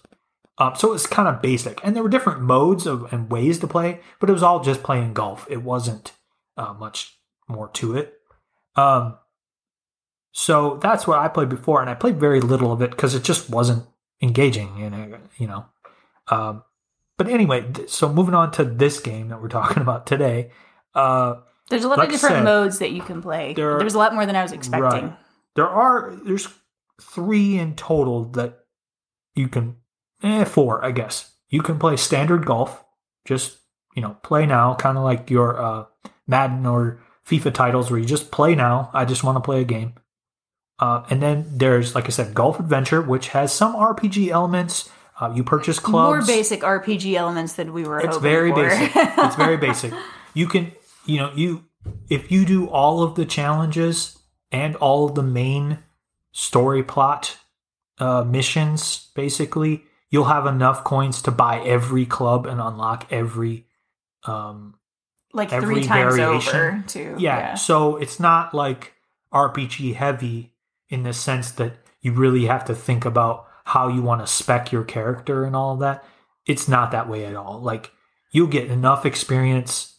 Um, 0.57 0.75
so 0.75 0.93
it's 0.93 1.07
kind 1.07 1.27
of 1.27 1.41
basic, 1.41 1.79
and 1.83 1.95
there 1.95 2.03
were 2.03 2.09
different 2.09 2.41
modes 2.41 2.85
of 2.85 3.11
and 3.11 3.31
ways 3.31 3.57
to 3.59 3.67
play, 3.67 4.01
but 4.19 4.29
it 4.29 4.33
was 4.33 4.43
all 4.43 4.59
just 4.59 4.83
playing 4.83 5.13
golf. 5.13 5.47
It 5.49 5.63
wasn't 5.63 6.11
uh, 6.55 6.73
much 6.73 7.17
more 7.47 7.69
to 7.69 7.95
it. 7.95 8.20
Um, 8.75 9.17
so 10.33 10.77
that's 10.81 11.05
what 11.05 11.19
I 11.19 11.27
played 11.27 11.49
before, 11.49 11.81
and 11.81 11.89
I 11.89 11.93
played 11.93 12.19
very 12.19 12.39
little 12.39 12.71
of 12.71 12.81
it 12.81 12.91
because 12.91 13.15
it 13.15 13.23
just 13.23 13.49
wasn't 13.49 13.85
engaging, 14.21 14.81
and 14.81 15.13
uh, 15.13 15.17
you 15.37 15.47
know. 15.47 15.65
Um, 16.29 16.63
but 17.17 17.27
anyway, 17.27 17.69
th- 17.71 17.89
so 17.89 18.11
moving 18.11 18.33
on 18.33 18.51
to 18.53 18.63
this 18.63 18.99
game 18.99 19.27
that 19.29 19.41
we're 19.41 19.49
talking 19.49 19.81
about 19.81 20.07
today. 20.07 20.51
Uh, 20.95 21.35
There's 21.69 21.83
a 21.83 21.89
lot 21.89 21.97
Like 21.97 22.07
of 22.09 22.13
different 22.13 22.37
said, 22.37 22.43
modes 22.45 22.79
that 22.79 22.91
you 22.91 23.01
can 23.01 23.21
play. 23.21 23.53
there 23.53 23.75
are- 23.75 23.79
There's 23.79 23.93
a 23.95 23.97
lot 23.97 24.13
more 24.13 24.25
than 24.25 24.35
I 24.35 24.41
was 24.43 24.51
expecting. 24.53 25.09
Right. 25.09 25.17
There 25.55 25.67
are 25.69 26.13
there's 26.25 26.47
three 27.01 27.57
in 27.57 27.75
total 27.75 28.25
that 28.31 28.59
you 29.35 29.49
can 29.49 29.75
eh, 30.23 30.45
four, 30.45 30.83
I 30.83 30.91
guess. 30.91 31.29
You 31.49 31.61
can 31.61 31.77
play 31.77 31.97
standard 31.97 32.45
golf, 32.45 32.83
just 33.25 33.57
you 33.95 34.01
know, 34.01 34.15
play 34.23 34.45
now, 34.45 34.75
kind 34.75 34.97
of 34.97 35.03
like 35.03 35.29
your 35.29 35.61
uh, 35.61 35.85
Madden 36.27 36.65
or 36.65 37.01
FIFA 37.27 37.53
titles 37.53 37.91
where 37.91 37.99
you 37.99 38.05
just 38.05 38.31
play 38.31 38.55
now. 38.55 38.89
I 38.93 39.05
just 39.05 39.23
want 39.23 39.35
to 39.37 39.41
play 39.41 39.61
a 39.61 39.65
game. 39.65 39.93
Uh, 40.79 41.05
and 41.09 41.21
then 41.21 41.45
there's, 41.51 41.93
like 41.93 42.05
I 42.05 42.09
said, 42.09 42.33
Golf 42.33 42.59
Adventure, 42.59 43.01
which 43.01 43.29
has 43.29 43.53
some 43.53 43.75
RPG 43.75 44.29
elements. 44.29 44.89
Uh, 45.19 45.31
you 45.35 45.43
purchase 45.43 45.77
clubs. 45.77 46.27
More 46.27 46.35
basic 46.37 46.61
RPG 46.61 47.13
elements 47.13 47.53
than 47.53 47.73
we 47.73 47.83
were 47.83 47.99
It's 47.99 48.17
very 48.17 48.49
for. 48.49 48.67
basic. 48.67 48.91
It's 48.95 49.35
very 49.35 49.57
basic. 49.67 49.93
You 50.33 50.47
can, 50.47 50.71
you 51.05 51.17
know, 51.17 51.31
you 51.35 51.65
if 52.09 52.31
you 52.31 52.45
do 52.45 52.67
all 52.67 53.03
of 53.03 53.13
the 53.15 53.25
challenges 53.25 54.17
and 54.51 54.75
all 54.77 55.05
of 55.07 55.13
the 55.15 55.23
main 55.23 55.79
story 56.31 56.81
plot 56.83 57.37
uh, 57.99 58.23
missions, 58.23 59.09
basically, 59.15 59.83
you'll 60.09 60.25
have 60.25 60.47
enough 60.47 60.83
coins 60.83 61.21
to 61.23 61.31
buy 61.31 61.59
every 61.63 62.05
club 62.07 62.47
and 62.47 62.59
unlock 62.59 63.05
every. 63.11 63.67
Um, 64.23 64.75
like 65.33 65.51
Every 65.53 65.75
three 65.75 65.83
times 65.83 66.15
variation. 66.15 66.55
over, 66.55 66.83
too. 66.87 67.15
yeah, 67.17 67.55
so 67.55 67.97
it's 67.97 68.19
not 68.19 68.53
like 68.53 68.93
RPG 69.33 69.95
heavy 69.95 70.53
in 70.89 71.03
the 71.03 71.13
sense 71.13 71.51
that 71.51 71.73
you 72.01 72.11
really 72.13 72.45
have 72.45 72.65
to 72.65 72.75
think 72.75 73.05
about 73.05 73.47
how 73.65 73.87
you 73.87 74.01
want 74.01 74.21
to 74.21 74.27
spec 74.27 74.71
your 74.71 74.83
character 74.83 75.43
and 75.45 75.55
all 75.55 75.73
of 75.73 75.79
that. 75.79 76.03
It's 76.45 76.67
not 76.67 76.91
that 76.91 77.07
way 77.07 77.25
at 77.25 77.35
all. 77.35 77.61
Like 77.61 77.91
you'll 78.31 78.47
get 78.47 78.69
enough 78.69 79.05
experience 79.05 79.97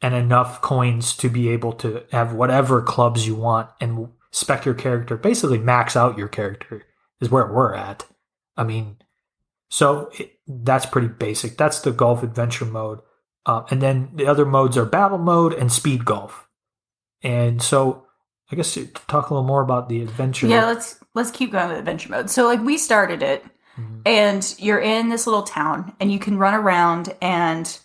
and 0.00 0.14
enough 0.14 0.60
coins 0.60 1.16
to 1.16 1.28
be 1.28 1.48
able 1.48 1.72
to 1.72 2.04
have 2.12 2.32
whatever 2.34 2.80
clubs 2.82 3.26
you 3.26 3.34
want 3.34 3.68
and 3.80 4.08
spec 4.30 4.64
your 4.64 4.74
character. 4.74 5.16
Basically, 5.16 5.58
max 5.58 5.96
out 5.96 6.18
your 6.18 6.28
character 6.28 6.84
is 7.20 7.30
where 7.30 7.46
we're 7.46 7.74
at. 7.74 8.06
I 8.56 8.64
mean, 8.64 8.96
So 9.70 10.10
it, 10.18 10.38
that's 10.46 10.86
pretty 10.86 11.08
basic. 11.08 11.56
That's 11.56 11.80
the 11.80 11.90
golf 11.90 12.22
adventure 12.22 12.64
mode. 12.64 13.00
Uh, 13.46 13.62
and 13.70 13.82
then 13.82 14.10
the 14.14 14.26
other 14.26 14.46
modes 14.46 14.76
are 14.76 14.84
battle 14.86 15.18
mode 15.18 15.52
and 15.52 15.70
speed 15.70 16.04
golf. 16.04 16.48
And 17.22 17.62
so 17.62 18.06
I 18.50 18.56
guess 18.56 18.74
to 18.74 18.86
talk 18.86 19.30
a 19.30 19.34
little 19.34 19.46
more 19.46 19.62
about 19.62 19.88
the 19.88 20.00
adventure. 20.02 20.46
Yeah, 20.46 20.66
let's 20.66 20.98
let's 21.14 21.30
keep 21.30 21.52
going 21.52 21.68
with 21.68 21.78
adventure 21.78 22.10
mode. 22.10 22.30
So 22.30 22.44
like 22.46 22.60
we 22.60 22.76
started 22.78 23.22
it 23.22 23.44
Mhm. 23.78 24.02
and 24.06 24.54
you're 24.58 24.78
in 24.80 25.08
this 25.08 25.26
little 25.26 25.42
town 25.42 25.94
and 26.00 26.12
you 26.12 26.18
can 26.18 26.38
run 26.38 26.54
around 26.54 27.14
and 27.20 27.78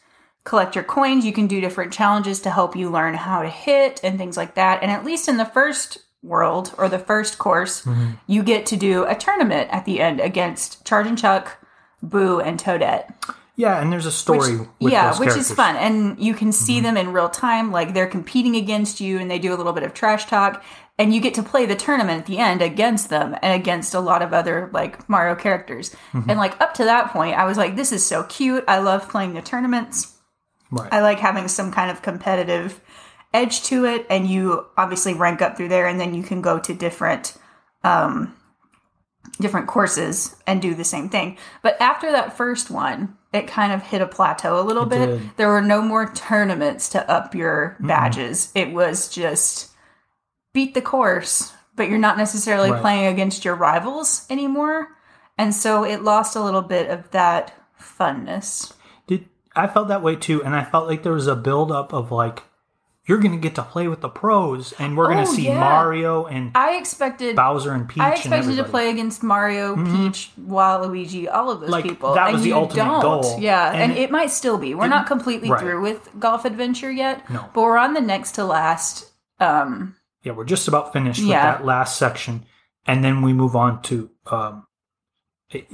collect 0.45 0.75
your 0.75 0.83
coins. 0.83 1.25
You 1.25 1.33
can 1.33 1.47
do 1.47 1.59
different 1.61 1.91
challenges 1.93 2.39
to 2.41 2.49
help 2.51 2.75
you 2.75 2.89
learn 2.89 3.13
how 3.15 3.41
to 3.41 3.49
hit 3.49 3.99
and 4.03 4.17
things 4.17 4.37
like 4.37 4.55
that. 4.55 4.81
And 4.83 4.91
at 4.91 5.03
least 5.05 5.27
in 5.27 5.37
the 5.37 5.45
first 5.45 5.97
world 6.21 6.73
or 6.77 6.89
the 6.89 6.99
first 6.99 7.37
course, 7.39 7.81
Mhm. 7.83 8.17
you 8.27 8.43
get 8.43 8.65
to 8.67 8.77
do 8.77 9.03
a 9.05 9.15
tournament 9.15 9.69
at 9.71 9.85
the 9.85 9.99
end 9.99 10.19
against 10.19 10.83
Chargin 10.85 11.17
Chuck, 11.17 11.57
Boo, 12.03 12.39
and 12.39 12.59
Toadette. 12.59 13.11
Yeah, 13.59 13.81
and 13.81 13.91
there's 13.91 14.05
a 14.05 14.11
story 14.11 14.55
Which- 14.79 14.93
yeah, 14.93 15.09
which 15.09 15.17
characters. 15.29 15.49
is 15.49 15.55
fun, 15.55 15.75
and 15.75 16.17
you 16.17 16.33
can 16.33 16.53
see 16.53 16.75
Mm-hmm. 16.77 16.83
them 16.83 16.97
in 16.97 17.11
real 17.11 17.27
time. 17.27 17.71
Like 17.73 17.93
they're 17.93 18.07
competing 18.07 18.55
against 18.55 19.01
you, 19.01 19.19
and 19.19 19.29
they 19.29 19.37
do 19.37 19.53
a 19.53 19.57
little 19.57 19.73
bit 19.73 19.83
of 19.83 19.93
trash 19.93 20.25
talk, 20.27 20.63
and 20.97 21.13
you 21.13 21.19
get 21.19 21.33
to 21.33 21.43
play 21.43 21.65
the 21.65 21.75
tournament 21.75 22.21
at 22.21 22.25
the 22.25 22.37
end 22.37 22.61
against 22.61 23.09
them 23.09 23.35
and 23.41 23.53
against 23.61 23.93
a 23.93 23.99
lot 23.99 24.21
of 24.21 24.31
other 24.33 24.69
like 24.71 25.09
Mario 25.09 25.35
characters. 25.35 25.89
Mm-hmm. 26.13 26.29
And 26.29 26.39
like 26.39 26.59
up 26.61 26.73
to 26.75 26.85
that 26.85 27.11
point, 27.11 27.35
I 27.37 27.43
was 27.43 27.57
like, 27.57 27.75
"This 27.75 27.91
is 27.91 28.05
so 28.05 28.23
cute. 28.23 28.63
I 28.65 28.79
love 28.79 29.09
playing 29.09 29.33
the 29.33 29.41
tournaments. 29.41 30.15
Right. 30.71 30.87
I 30.93 31.01
like 31.01 31.19
having 31.19 31.49
some 31.49 31.69
kind 31.73 31.91
of 31.91 32.01
competitive 32.01 32.79
edge 33.33 33.63
to 33.63 33.83
it." 33.83 34.05
And 34.09 34.25
you 34.25 34.67
obviously 34.77 35.15
rank 35.15 35.41
up 35.41 35.57
through 35.57 35.67
there, 35.69 35.85
and 35.85 35.99
then 35.99 36.13
you 36.13 36.23
can 36.23 36.41
go 36.41 36.59
to 36.59 36.73
different 36.73 37.35
um, 37.83 38.33
different 39.41 39.67
courses 39.67 40.37
and 40.47 40.61
do 40.61 40.73
the 40.75 40.85
same 40.85 41.09
thing. 41.09 41.37
But 41.61 41.75
after 41.81 42.09
that 42.13 42.37
first 42.37 42.71
one, 42.71 43.17
it 43.33 43.47
kind 43.47 43.71
of 43.71 43.83
hit 43.83 44.01
a 44.01 44.07
plateau 44.07 44.59
a 44.59 44.63
little 44.63 44.83
It 44.83 44.89
bit. 44.89 45.05
did. 45.07 45.31
There 45.37 45.49
were 45.49 45.61
no 45.61 45.81
more 45.81 46.11
tournaments 46.13 46.89
to 46.89 47.09
up 47.09 47.35
your 47.35 47.77
badges. 47.79 48.51
It 48.55 48.71
was 48.73 49.07
just 49.09 49.71
beat 50.53 50.73
the 50.73 50.81
course, 50.81 51.53
but 51.75 51.89
you're 51.89 51.99
not 51.99 52.17
necessarily 52.17 52.71
Right. 52.71 52.81
playing 52.81 53.05
against 53.07 53.45
your 53.45 53.55
rivals 53.55 54.25
anymore. 54.29 54.87
And 55.37 55.53
so 55.53 55.83
it 55.85 56.03
lost 56.03 56.35
a 56.35 56.41
little 56.41 56.63
bit 56.63 56.89
of 56.89 57.11
that 57.11 57.53
funness. 57.79 58.73
Did 59.07 59.29
I 59.55 59.67
felt 59.67 59.87
that 59.89 60.01
way 60.03 60.15
too, 60.15 60.43
and 60.43 60.55
I 60.55 60.63
felt 60.63 60.87
like 60.87 61.03
there 61.03 61.13
was 61.13 61.27
a 61.27 61.35
build 61.35 61.71
up 61.71 61.93
of 61.93 62.11
like 62.11 62.43
you're 63.09 63.17
going 63.17 63.31
to 63.33 63.37
get 63.39 63.55
to 63.55 63.63
play 63.63 63.87
with 63.89 64.01
the 64.01 64.07
pros, 64.07 64.71
and 64.79 64.95
we're 64.95 65.07
going 65.07 65.17
Oh, 65.19 65.25
to 65.25 65.31
see 65.31 65.47
yeah. 65.47 65.59
Mario 65.59 66.25
and 66.27 66.51
I 66.55 66.77
expected 66.77 67.35
Bowser 67.35 67.73
and 67.73 67.89
Peach. 67.89 67.99
I 68.01 68.09
and 68.11 68.17
expected 68.19 68.55
to. 68.55 68.61
Mm-hmm. 68.61 68.71
play 68.71 68.89
against 68.91 69.23
Mario, 69.23 69.75
Peach, 69.75 70.29
Waluigi, 70.39 71.27
all 71.29 71.49
of 71.49 71.59
those 71.61 71.69
Like, 71.71 71.83
people. 71.85 72.13
that 72.13 72.27
and 72.27 72.33
was 72.35 72.43
the 72.43 72.49
you 72.49 72.55
ultimate 72.55 72.83
don't. 72.85 73.01
goal. 73.01 73.37
Yeah, 73.39 73.71
And 73.73 73.91
and, 73.91 73.99
it, 73.99 74.11
might 74.11 74.29
still 74.31 74.57
be. 74.57 74.75
We're 74.75 74.87
not 74.87 75.07
completely 75.07 75.49
right. 75.49 75.59
through 75.59 75.81
with 75.81 76.07
Golf 76.19 76.45
Adventure 76.45 76.91
yet. 76.91 77.27
No. 77.29 77.49
But 77.53 77.61
we're 77.63 77.77
on 77.77 77.93
the 77.95 78.01
next 78.01 78.33
to 78.33 78.45
last. 78.45 79.09
Um, 79.39 79.95
Yeah, 80.23 80.33
we're 80.33 80.45
just 80.45 80.67
about 80.67 80.93
finished 80.93 81.19
Yeah. 81.19 81.25
with 81.51 81.59
that 81.59 81.65
last 81.65 81.97
section, 81.97 82.45
and 82.85 83.03
then 83.03 83.21
we 83.23 83.33
move 83.33 83.55
on 83.55 83.81
to. 83.83 84.09
Um, 84.27 84.67
it- 85.49 85.67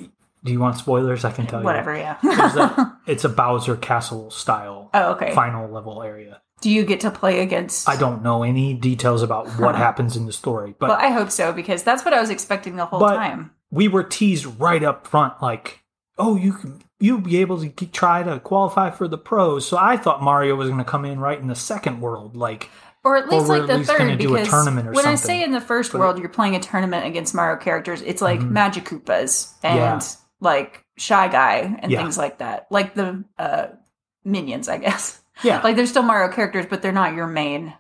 do 0.44 0.51
you 0.51 0.60
want 0.60 0.77
spoilers? 0.77 1.25
I 1.25 1.32
can 1.32 1.48
tell 1.48 1.60
you. 1.60 1.65
whatever, 1.65 1.98
yeah. 1.98 2.18
a- 2.24 2.94
it's 3.12 3.24
a 3.25 3.30
Bowser 3.30 3.75
Castle 3.75 4.30
style 4.30 4.92
oh, 4.94 5.13
okay. 5.13 5.34
final 5.34 5.68
level 5.70 6.04
area. 6.04 6.39
Do 6.62 6.69
you 6.71 6.83
get 6.85 7.01
to 7.01 7.12
play 7.12 7.41
against? 7.41 7.88
I 7.88 7.95
don't 7.97 8.24
know 8.24 8.43
any 8.43 8.74
details 8.74 9.21
about 9.21 9.47
what 9.59 9.75
happens 9.75 10.15
in 10.15 10.25
the 10.25 10.33
story, 10.33 10.74
but 10.79 10.89
Well, 10.89 10.97
I 11.00 11.09
hope 11.09 11.29
so 11.29 11.51
because 11.53 11.83
that's 11.83 12.03
what 12.05 12.13
I 12.13 12.21
was 12.21 12.29
expecting 12.29 12.75
the 12.75 12.85
whole 12.85 13.00
But- 13.00 13.15
time. 13.17 13.51
we 13.71 13.88
were 13.88 14.03
teased 14.03 14.45
right 14.59 14.83
up 14.83 15.05
front, 15.05 15.41
like, 15.41 15.83
"Oh, 16.17 16.35
you 16.35 16.53
can 16.53 16.81
you'll 17.00 17.19
be 17.19 17.38
able 17.41 17.59
to 17.59 17.67
g- 17.67 17.88
try 17.88 18.24
to 18.24 18.39
qualify 18.39 18.89
for 18.89 19.07
the 19.07 19.17
pros." 19.17 19.67
So 19.67 19.77
I 19.77 19.97
thought 19.97 20.24
Mario 20.24 20.55
was 20.55 20.69
going 20.69 20.79
to 20.79 20.85
come 20.89 21.03
in 21.05 21.19
right 21.19 21.39
in 21.39 21.47
the 21.47 21.55
second 21.55 22.00
world, 22.00 22.35
like, 22.38 22.69
Or 23.03 23.17
at 23.17 23.29
least 23.29 23.47
we're 23.47 23.59
like 23.59 23.67
the 23.67 23.83
third, 23.83 24.17
do 24.17 24.29
a 24.35 24.39
because 24.39 24.47
tournament 24.50 24.88
or 24.88 24.93
when 24.93 25.05
I 25.05 25.15
say 25.15 25.43
in 25.43 25.51
the 25.51 25.62
first 25.62 25.91
But- 25.91 26.00
world 26.00 26.17
you're 26.17 26.29
playing 26.29 26.55
a 26.55 26.59
tournament 26.59 27.05
against 27.05 27.35
Mario 27.35 27.57
characters, 27.57 28.01
it's 28.01 28.21
like 28.21 28.39
Mhm. 28.39 28.51
Magikoopas 28.53 29.51
and 29.62 29.77
Yeah. 29.77 30.00
like 30.39 30.83
Shy 30.97 31.27
Guy 31.27 31.77
and 31.81 31.91
Yeah. 31.91 32.01
things 32.01 32.17
like 32.17 32.38
that, 32.39 32.65
like 32.71 32.95
the 32.95 33.24
uh, 33.38 33.65
minions, 34.24 34.69
I 34.69 34.77
guess. 34.77 35.21
Yeah, 35.44 35.62
Like 35.62 35.75
they're 35.75 35.86
still 35.86 36.04
Mario 36.04 36.32
characters, 36.34 36.65
but 36.70 36.82
they're 36.82 36.92
not 36.92 37.13
your 37.15 37.27
main. 37.27 37.74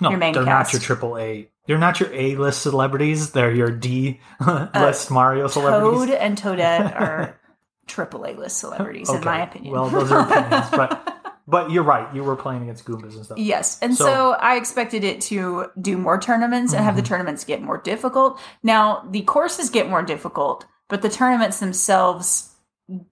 no, 0.00 0.10
your 0.10 0.18
main 0.18 0.32
they're 0.34 0.44
cast. 0.44 0.72
not 0.72 0.80
your 0.80 0.80
triple 0.86 1.18
A. 1.18 1.48
They're 1.66 1.78
not 1.78 2.00
your 2.00 2.12
A 2.14 2.36
list 2.36 2.62
celebrities. 2.62 3.30
They're 3.32 3.52
your 3.54 3.70
D 3.70 4.20
list 4.74 5.10
Mario 5.10 5.48
celebrities. 5.48 6.02
Uh, 6.02 6.06
Toad 6.06 6.14
and 6.14 6.38
Toadette 6.38 6.94
are 7.00 7.40
triple 7.86 8.24
A 8.26 8.32
list 8.34 8.58
celebrities, 8.58 9.10
in 9.10 9.22
my 9.24 9.42
opinion. 9.42 9.72
Well, 9.74 9.88
those 9.88 10.10
are 10.10 10.20
opinions, 10.20 10.70
but 10.70 11.14
but 11.46 11.70
you're 11.70 11.82
right. 11.82 12.14
You 12.14 12.22
were 12.24 12.36
playing 12.36 12.62
against 12.62 12.84
Goombas 12.84 13.14
and 13.16 13.24
stuff. 13.24 13.38
Yes. 13.38 13.78
And 13.80 13.94
So- 13.96 14.04
so, 14.06 14.30
I 14.32 14.56
expected 14.56 15.04
it 15.04 15.20
to 15.22 15.66
do 15.80 15.96
more 15.98 16.18
tournaments 16.20 16.72
and 16.72 16.82
have 16.84 16.92
Mm-hmm. 16.94 17.02
the 17.02 17.08
tournaments 17.08 17.44
get 17.44 17.60
more 17.62 17.78
difficult. 17.78 18.38
Now, 18.62 19.06
the 19.10 19.22
courses 19.22 19.68
get 19.70 19.88
more 19.90 20.02
difficult, 20.02 20.64
but 20.88 21.02
the 21.02 21.08
tournaments 21.10 21.60
themselves 21.60 22.50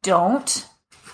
don't, 0.03 0.67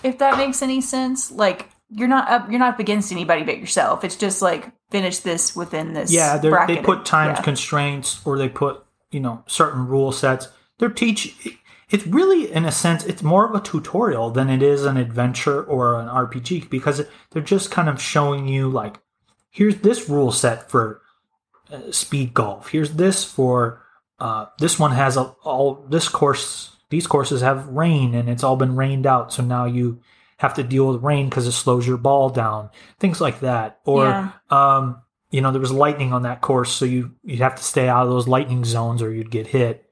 if 0.03 0.17
that 0.19 0.37
makes 0.37 0.61
any 0.61 0.79
sense. 0.81 1.31
Like, 1.31 1.69
you're 1.95 2.07
not 2.07 2.29
up 2.29 2.49
you're 2.49 2.59
not 2.59 2.73
up 2.75 2.79
against 2.79 3.11
anybody 3.11 3.43
but 3.43 3.57
yourself. 3.59 4.03
It's 4.03 4.15
just 4.15 4.41
like 4.41 4.71
finish 4.89 5.19
this 5.19 5.55
within 5.55 5.93
this 5.93 6.11
Yeah, 6.11 6.37
they're, 6.37 6.65
they 6.67 6.77
put 6.77 7.05
time 7.05 7.31
Yeah. 7.31 7.41
constraints 7.41 8.21
or 8.25 8.37
they 8.37 8.49
put 8.49 8.83
you 9.11 9.19
know 9.19 9.43
certain 9.47 9.87
rule 9.87 10.11
sets. 10.11 10.49
They're 10.79 10.89
teach. 10.89 11.35
It's 11.89 12.07
really, 12.07 12.51
in 12.51 12.65
a 12.65 12.71
sense, 12.71 13.05
it's 13.05 13.21
more 13.21 13.47
of 13.47 13.53
a 13.53 13.61
tutorial 13.63 14.31
than 14.31 14.49
it 14.49 14.63
is 14.63 14.83
an 14.83 14.97
adventure 14.97 15.63
or 15.63 15.99
an 15.99 16.07
RPG 16.07 16.67
because 16.69 17.03
they're 17.29 17.41
just 17.43 17.69
kind 17.69 17.87
of 17.87 18.01
showing 18.01 18.47
you 18.47 18.67
like, 18.67 18.99
here's 19.51 19.75
this 19.77 20.09
rule 20.09 20.31
set 20.31 20.71
for 20.71 21.01
uh, 21.71 21.91
speed 21.91 22.33
golf. 22.33 22.69
Here's 22.69 22.93
this 22.95 23.23
for 23.23 23.83
uh, 24.17 24.47
this 24.57 24.79
one 24.79 24.91
has 24.93 25.17
a, 25.17 25.35
all 25.43 25.85
this 25.87 26.09
course. 26.09 26.75
These 26.89 27.05
courses 27.05 27.41
have 27.41 27.67
rain 27.67 28.15
and 28.15 28.27
it's 28.27 28.43
all 28.43 28.55
been 28.55 28.75
rained 28.75 29.05
out, 29.05 29.31
so 29.31 29.43
now 29.43 29.65
you 29.65 29.99
have 30.37 30.53
to 30.55 30.63
deal 30.63 30.87
with 30.91 31.03
rain 31.03 31.29
because 31.29 31.47
it 31.47 31.51
slows 31.53 31.87
your 31.87 31.97
ball 31.97 32.29
down. 32.29 32.69
Things 32.99 33.21
like 33.21 33.39
that, 33.41 33.79
or 33.85 34.05
Yeah. 34.05 34.29
um, 34.49 35.01
you 35.31 35.41
know, 35.41 35.51
there 35.51 35.61
was 35.61 35.71
lightning 35.71 36.13
on 36.13 36.23
that 36.23 36.41
course, 36.41 36.71
so 36.71 36.85
you 36.85 37.11
you'd 37.23 37.39
have 37.39 37.55
to 37.55 37.63
stay 37.63 37.87
out 37.89 38.03
of 38.05 38.09
those 38.09 38.27
lightning 38.27 38.63
zones 38.65 39.01
or 39.01 39.11
you'd 39.11 39.31
get 39.31 39.47
hit. 39.47 39.85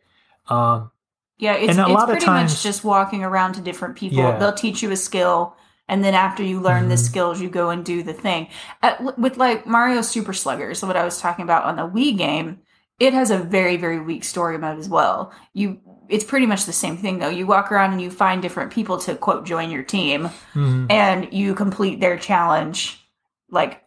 Um, 0.48 0.92
Yeah, 1.38 1.54
it's, 1.54 1.72
And 1.72 1.80
a 1.80 1.84
it's 1.86 1.92
lot 1.92 2.12
of 2.12 2.20
times- 2.20 2.52
much 2.52 2.62
just 2.62 2.84
walking 2.84 3.24
around 3.24 3.54
to 3.54 3.62
different 3.62 3.96
people. 3.96 4.20
Yeah. 4.20 4.38
They'll 4.38 4.54
teach 4.54 4.84
you 4.84 4.92
a 4.92 4.96
skill, 4.96 5.56
and 5.88 6.04
then 6.04 6.14
after 6.14 6.44
you 6.44 6.60
learn 6.60 6.88
the 6.90 6.94
Mhm. 6.96 7.00
skills, 7.00 7.42
you 7.42 7.50
go 7.50 7.72
and 7.72 7.84
do 7.84 8.04
the 8.04 8.14
thing. 8.14 8.48
At, 8.84 9.18
with 9.18 9.38
like 9.38 9.66
Mario 9.66 10.02
Super 10.04 10.34
Sluggers, 10.34 10.84
what 10.84 10.96
I 10.96 11.04
was 11.04 11.20
talking 11.20 11.42
about 11.44 11.64
on 11.66 11.78
the 11.78 11.88
Wii 11.88 12.16
game, 12.16 12.60
it 13.00 13.14
has 13.16 13.32
a 13.32 13.40
very 13.40 13.76
very 13.78 14.00
weak 14.00 14.24
story 14.24 14.60
mode 14.60 14.78
as 14.78 14.88
well. 14.88 15.32
You, 15.54 15.80
it's 16.12 16.24
pretty 16.24 16.46
much 16.46 16.66
the 16.66 16.74
same 16.74 16.98
thing 16.98 17.20
though. 17.20 17.30
You 17.30 17.48
walk 17.48 17.72
around 17.72 17.94
and 17.94 18.02
you 18.02 18.12
find 18.12 18.42
different 18.42 18.72
people 18.72 18.98
to 19.00 19.16
quote 19.16 19.46
join 19.46 19.72
your 19.72 19.84
team, 19.84 20.30
mhm. 20.54 20.92
and 20.92 21.32
you 21.34 21.56
complete 21.56 22.00
their 22.00 22.18
challenge, 22.18 23.04
like 23.50 23.82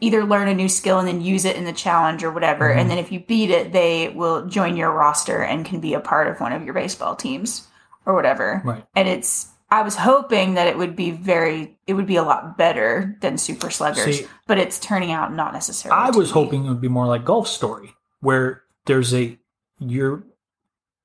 either 0.00 0.24
learn 0.24 0.48
a 0.48 0.54
new 0.54 0.68
skill 0.68 0.98
and 0.98 1.08
then 1.08 1.20
use 1.22 1.44
it 1.44 1.56
in 1.56 1.64
the 1.64 1.72
challenge 1.72 2.22
or 2.22 2.30
whatever. 2.30 2.68
Mhm. 2.68 2.76
And 2.76 2.90
then 2.90 2.98
if 2.98 3.10
you 3.10 3.20
beat 3.20 3.50
it, 3.50 3.72
they 3.72 4.10
will 4.10 4.46
join 4.46 4.76
your 4.76 4.90
roster 4.90 5.42
and 5.42 5.64
can 5.64 5.80
be 5.80 5.94
a 5.94 6.00
part 6.00 6.26
of 6.28 6.40
one 6.40 6.52
of 6.52 6.64
your 6.64 6.74
baseball 6.74 7.16
teams 7.16 7.66
or 8.04 8.14
whatever. 8.14 8.60
Right. 8.64 8.84
And 8.94 9.08
it's, 9.08 9.48
I 9.70 9.82
was 9.82 9.96
hoping 9.96 10.54
that 10.54 10.66
it 10.66 10.76
would 10.76 10.96
be 10.96 11.12
very, 11.12 11.78
it 11.86 11.94
would 11.94 12.06
be 12.06 12.16
a 12.16 12.22
lot 12.22 12.58
better 12.58 13.16
than 13.20 13.38
Super 13.38 13.70
Sluggers, 13.70 14.18
See, 14.18 14.26
but 14.46 14.58
it's 14.58 14.78
turning 14.80 15.12
out 15.12 15.32
not 15.32 15.54
necessarily. 15.54 15.98
I 15.98 16.10
was 16.10 16.28
be. 16.28 16.32
hoping 16.34 16.66
it 16.66 16.68
would 16.68 16.80
be 16.80 16.88
more 16.88 17.06
like 17.06 17.24
Golf 17.24 17.48
Story, 17.48 17.94
where 18.20 18.62
there's 18.86 19.14
a 19.14 19.38
you're 19.78 20.24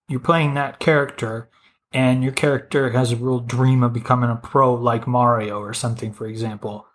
you're 0.08 0.20
playing 0.20 0.54
that 0.54 0.80
character, 0.80 1.50
and 1.92 2.24
your 2.24 2.34
character 2.34 2.90
has 2.92 3.12
a 3.12 3.16
real 3.16 3.40
dream 3.40 3.84
of 3.84 3.94
becoming 3.94 4.30
a 4.30 4.36
pro, 4.36 4.74
like 4.74 5.08
Mario 5.08 5.60
or 5.60 5.74
something, 5.74 6.12
for 6.12 6.28
example. 6.28 6.88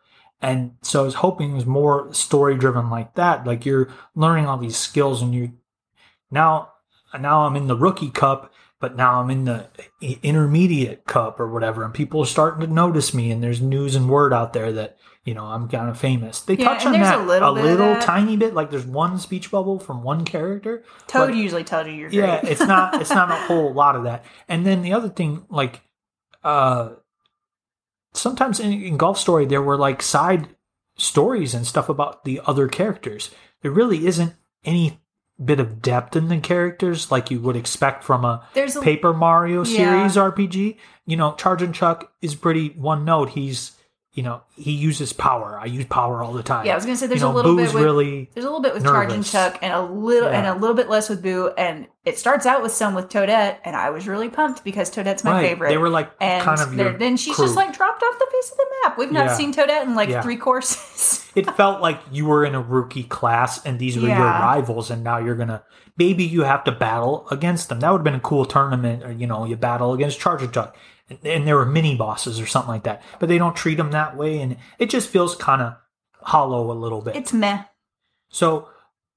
And 0.43 0.77
so 0.83 1.03
I 1.03 1.05
was 1.05 1.15
hoping 1.15 1.53
it 1.53 1.55
was 1.55 1.67
more 1.67 2.13
story 2.15 2.57
driven 2.57 2.91
like 2.91 3.15
that. 3.15 3.47
Like 3.47 3.67
you're 3.67 3.91
learning 4.15 4.47
all 4.47 4.59
these 4.59 4.77
skills, 4.77 5.23
and 5.23 5.35
you 5.35 5.53
now 6.31 6.73
now 7.19 7.47
I'm 7.47 7.57
in 7.57 7.67
the 7.67 7.77
rookie 7.77 8.11
cup, 8.11 8.53
but 8.79 8.97
now 8.97 9.21
I'm 9.21 9.31
in 9.31 9.45
the 9.45 9.69
intermediate 10.23 11.05
cup 11.07 11.41
or 11.41 11.51
whatever, 11.51 11.85
and 11.85 11.93
people 11.93 12.23
are 12.23 12.27
starting 12.27 12.67
to 12.67 12.73
notice 12.73 13.13
me, 13.13 13.31
and 13.31 13.43
there's 13.43 13.61
news 13.61 13.95
and 13.95 14.09
word 14.09 14.33
out 14.33 14.53
there 14.53 14.73
that 14.73 14.97
you 15.25 15.35
know 15.35 15.45
I'm 15.45 15.69
kind 15.69 15.89
of 15.91 15.99
famous. 15.99 16.41
They 16.41 16.55
Yeah, 16.55 16.65
touch 16.69 16.87
on 16.87 16.93
that 16.93 17.19
a 17.19 17.51
little 17.53 17.89
of 17.93 17.95
that. 17.99 18.03
tiny 18.03 18.37
bit, 18.37 18.55
like 18.55 18.71
there's 18.71 18.87
one 18.87 19.19
speech 19.19 19.51
bubble 19.51 19.79
from 19.79 20.03
one 20.03 20.25
character. 20.25 20.83
Toad 21.07 21.35
usually 21.35 21.65
tells 21.65 21.87
you 21.87 21.93
you're 21.95 22.09
great. 22.11 22.19
Yeah, 22.19 22.41
it's 22.45 22.61
not 22.61 22.95
it's 23.01 23.11
not 23.11 23.31
a 23.31 23.37
whole 23.37 23.73
lot 23.73 23.97
of 23.97 24.05
that. 24.05 24.25
And 24.49 24.65
then 24.67 24.83
the 24.83 24.93
other 24.93 25.09
thing, 25.09 25.45
like, 25.51 25.83
uh, 26.45 26.91
sometimes 28.13 28.61
in, 28.61 28.73
in 28.73 28.97
Golf 28.97 29.19
Story 29.19 29.45
there 29.47 29.63
were 29.63 29.77
like 29.77 30.03
side 30.03 30.49
stories 30.97 31.55
and 31.55 31.67
stuff 31.67 31.89
about 31.89 32.25
the 32.25 32.41
other 32.47 32.69
characters. 32.69 33.31
There 33.63 33.71
really 33.71 34.07
isn't 34.07 34.35
any 34.65 35.01
bit 35.43 35.61
of 35.61 35.81
depth 35.81 36.17
in 36.17 36.29
the 36.29 36.39
characters, 36.39 37.11
like 37.11 37.31
you 37.31 37.41
would 37.41 37.57
expect 37.57 38.05
from 38.05 38.25
a 38.25 38.47
There's 38.53 38.77
a 38.77 38.81
Paper 38.83 39.13
Mario 39.15 39.65
Yeah. 39.65 39.77
series 40.05 40.17
RPG. 40.17 40.77
You 41.07 41.17
know, 41.17 41.33
Chargin 41.33 41.73
Chuck 41.73 42.13
is 42.21 42.35
pretty 42.35 42.69
one 42.71 43.05
note. 43.05 43.31
He's, 43.31 43.73
you 44.13 44.25
know, 44.25 44.43
he 44.57 44.73
uses 44.73 45.13
power. 45.13 45.57
I 45.61 45.67
use 45.67 45.85
power 45.85 46.21
all 46.21 46.33
the 46.33 46.43
time. 46.43 46.67
yeah. 46.67 46.73
I 46.73 46.75
was 46.75 46.85
gonna 46.85 46.97
say 46.97 47.07
there's 47.07 47.21
you 47.21 47.27
know, 47.27 47.33
a 47.33 47.37
little 47.37 47.55
Boo's 47.55 47.69
bit 47.69 47.75
with 47.77 47.85
really 47.85 48.31
there's 48.35 48.45
a 48.45 48.49
little 48.49 48.63
bit 48.63 48.75
with 48.75 48.83
Charge 48.83 49.13
and. 49.13 49.25
Chuck 49.25 49.59
and 49.63 49.73
a 49.73 49.83
little 49.83 50.29
and 50.29 50.47
a 50.47 50.55
little 50.55 50.75
bit 50.75 50.89
less 50.89 51.09
with 51.09 51.23
Boo. 51.23 51.49
And 51.57 51.87
it 52.05 52.19
starts 52.19 52.45
out 52.45 52.61
with 52.63 52.73
some 52.73 52.95
with 52.95 53.09
Toadette, 53.09 53.59
and 53.65 53.77
I 53.77 53.91
was 53.91 54.09
really 54.09 54.29
pumped 54.29 54.65
because 54.65 54.91
Toadette's 54.91 55.23
my 55.23 55.33
right. 55.33 55.49
favorite. 55.49 55.69
They 55.69 55.77
were 55.79 55.91
like 55.91 56.11
and 56.21 56.43
kind 56.45 56.61
of 56.61 56.99
then 56.99 57.17
she's 57.17 57.37
crew. 57.37 57.45
just 57.45 57.57
like 57.57 57.73
dropped 57.77 58.03
off 58.03 58.19
the 58.19 58.27
face 58.33 58.51
of 58.51 58.57
the 58.57 58.67
map. 58.83 58.99
We've 58.99 59.13
not 59.13 59.27
Yeah. 59.27 59.35
seen 59.35 59.55
Toadette 59.55 59.85
in 59.85 59.95
like 59.95 60.09
Yeah. 60.09 60.23
three 60.23 60.37
courses. 60.37 61.31
it 61.37 61.49
felt 61.57 61.81
like 61.81 62.01
you 62.11 62.27
were 62.27 62.45
in 62.45 62.57
a 62.57 62.61
rookie 62.61 63.05
class 63.05 63.65
and 63.65 63.79
these 63.79 63.97
were 63.97 64.09
your 64.09 64.17
rivals 64.17 64.91
and 64.91 65.05
now 65.05 65.19
you're 65.19 65.37
gonna 65.37 65.63
maybe 65.97 66.25
you 66.25 66.43
have 66.43 66.65
to 66.65 66.73
battle 66.73 67.29
against 67.31 67.69
them 67.69 67.79
that 67.81 67.91
would 67.93 67.99
have 67.99 68.05
been 68.05 68.15
a 68.15 68.21
cool 68.21 68.45
tournament 68.45 69.05
or 69.05 69.13
you 69.13 69.27
know 69.27 69.45
you 69.45 69.57
battle 69.57 69.93
against 69.93 70.19
chargin 70.19 70.51
chuck 70.53 70.77
and, 71.11 71.19
and 71.25 71.47
there 71.47 71.57
were 71.57 71.67
mini 71.67 71.95
bosses 71.97 72.41
or 72.41 72.47
something 72.47 72.71
like 72.71 72.85
that 72.85 73.03
but 73.19 73.29
they 73.29 73.37
don't 73.39 73.57
treat 73.57 73.75
them 73.77 73.91
that 73.91 74.17
way 74.17 74.41
and 74.41 74.57
it 74.79 74.89
just 74.89 75.11
feels 75.11 75.35
kind 75.37 75.61
of 75.61 75.75
hollow 76.23 76.71
a 76.71 76.75
little 76.75 77.03
bit. 77.03 77.17
It's 77.17 77.33
meh. 77.33 77.65
so 78.31 78.69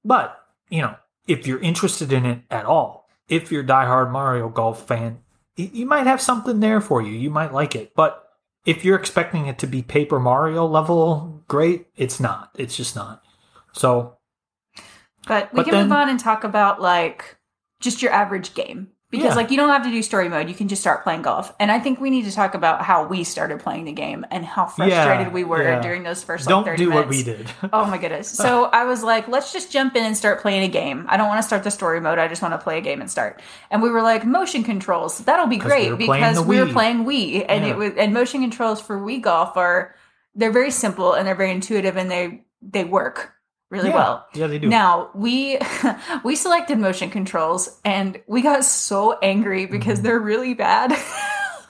but 0.04 0.38
you 0.68 0.82
know 0.82 0.96
if 1.26 1.46
you're 1.46 1.60
interested 1.60 2.12
in 2.12 2.26
it 2.26 2.40
at 2.50 2.66
all 2.66 3.08
if 3.28 3.50
you're 3.50 3.62
a 3.62 3.66
diehard 3.66 4.10
mario 4.10 4.48
golf 4.50 4.86
fan 4.86 5.20
you 5.56 5.86
might 5.86 6.06
have 6.08 6.20
something 6.20 6.58
there 6.58 6.80
for 6.80 7.00
you. 7.00 7.12
You 7.12 7.30
might 7.30 7.52
like 7.52 7.76
it. 7.76 7.92
But 7.94 8.28
if 8.66 8.84
you're 8.84 8.98
expecting 8.98 9.46
it 9.46 9.56
to 9.60 9.68
be 9.68 9.82
paper 9.82 10.18
mario 10.18 10.66
level 10.66 11.44
great. 11.46 11.86
It's 11.96 12.18
not. 12.18 12.50
It's 12.58 12.76
just 12.76 12.96
not. 12.96 13.22
So 13.72 14.16
But 15.28 15.52
we 15.52 15.58
But 15.58 15.64
can 15.66 15.74
then- 15.74 15.82
move 15.84 15.96
on 15.96 16.08
and 16.08 16.18
talk 16.18 16.42
about 16.42 16.80
like 16.82 17.36
just 17.78 18.02
your 18.02 18.10
average 18.10 18.54
game. 18.54 18.88
Because 19.16 19.30
Yeah. 19.32 19.34
like 19.36 19.50
you 19.50 19.56
don't 19.56 19.68
have 19.68 19.84
to 19.84 19.90
do 19.90 20.02
story 20.02 20.28
mode, 20.28 20.48
you 20.48 20.54
can 20.54 20.68
just 20.68 20.82
start 20.82 21.02
playing 21.04 21.22
golf. 21.22 21.54
And 21.60 21.70
I 21.70 21.78
think 21.78 22.00
we 22.00 22.10
need 22.10 22.24
to 22.24 22.32
talk 22.32 22.54
about 22.54 22.82
how 22.82 23.06
we 23.06 23.22
started 23.24 23.60
playing 23.60 23.84
the 23.84 23.92
game 23.92 24.26
and 24.30 24.44
how 24.44 24.66
frustrated 24.66 25.32
we 25.32 25.44
were 25.44 25.62
yeah. 25.62 25.80
during 25.80 26.02
those 26.02 26.22
first 26.24 26.46
like 26.46 26.50
don't 26.50 26.64
30 26.64 26.76
do 26.76 26.88
minutes. 26.90 27.06
what 27.06 27.10
we 27.10 27.22
did 27.22 27.50
Oh 27.72 27.84
my 27.86 27.98
goodness. 27.98 28.28
So 28.30 28.64
I 28.72 28.84
was 28.84 29.02
like, 29.02 29.28
let's 29.28 29.52
just 29.52 29.70
jump 29.70 29.94
in 29.96 30.04
and 30.04 30.16
start 30.16 30.40
playing 30.42 30.64
a 30.64 30.68
game. 30.68 31.06
I 31.08 31.16
don't 31.16 31.28
want 31.28 31.38
to 31.38 31.46
start 31.46 31.62
the 31.64 31.70
story 31.70 32.00
mode. 32.00 32.18
I 32.18 32.28
just 32.28 32.42
want 32.42 32.52
to 32.54 32.58
play 32.58 32.78
a 32.78 32.80
game 32.80 33.00
and 33.00 33.10
start. 33.10 33.40
And 33.70 33.82
we 33.82 33.90
were 33.90 34.02
like, 34.02 34.24
motion 34.26 34.64
controls. 34.64 35.18
That'll 35.18 35.46
be 35.46 35.58
great 35.58 35.90
we 35.92 36.06
because 36.06 36.40
we 36.40 36.58
were 36.58 36.66
playing 36.66 37.04
Wii 37.04 37.44
and 37.48 37.64
Yeah. 37.64 37.70
it 37.72 37.76
was 37.76 37.92
and 37.96 38.12
motion 38.12 38.40
controls 38.40 38.80
for 38.80 38.98
Wii 38.98 39.20
golf 39.22 39.56
are 39.56 39.94
they're 40.34 40.50
very 40.50 40.70
simple 40.70 41.12
and 41.12 41.26
they're 41.26 41.34
very 41.36 41.52
intuitive 41.52 41.96
and 41.96 42.10
they 42.10 42.42
they 42.62 42.82
work 42.84 43.32
really 43.70 43.88
yeah. 43.88 43.94
well. 43.94 44.26
yeah 44.34 44.46
they 44.46 44.58
do 44.58 44.68
Now 44.68 45.10
we 45.14 45.58
we 46.24 46.36
selected 46.36 46.78
motion 46.78 47.10
controls 47.10 47.80
and 47.84 48.20
we 48.26 48.42
got 48.42 48.64
so 48.64 49.18
angry 49.20 49.66
because 49.66 50.02
they're 50.02 50.18
really 50.20 50.54
bad 50.54 50.92
on 50.92 50.98
this 50.98 51.04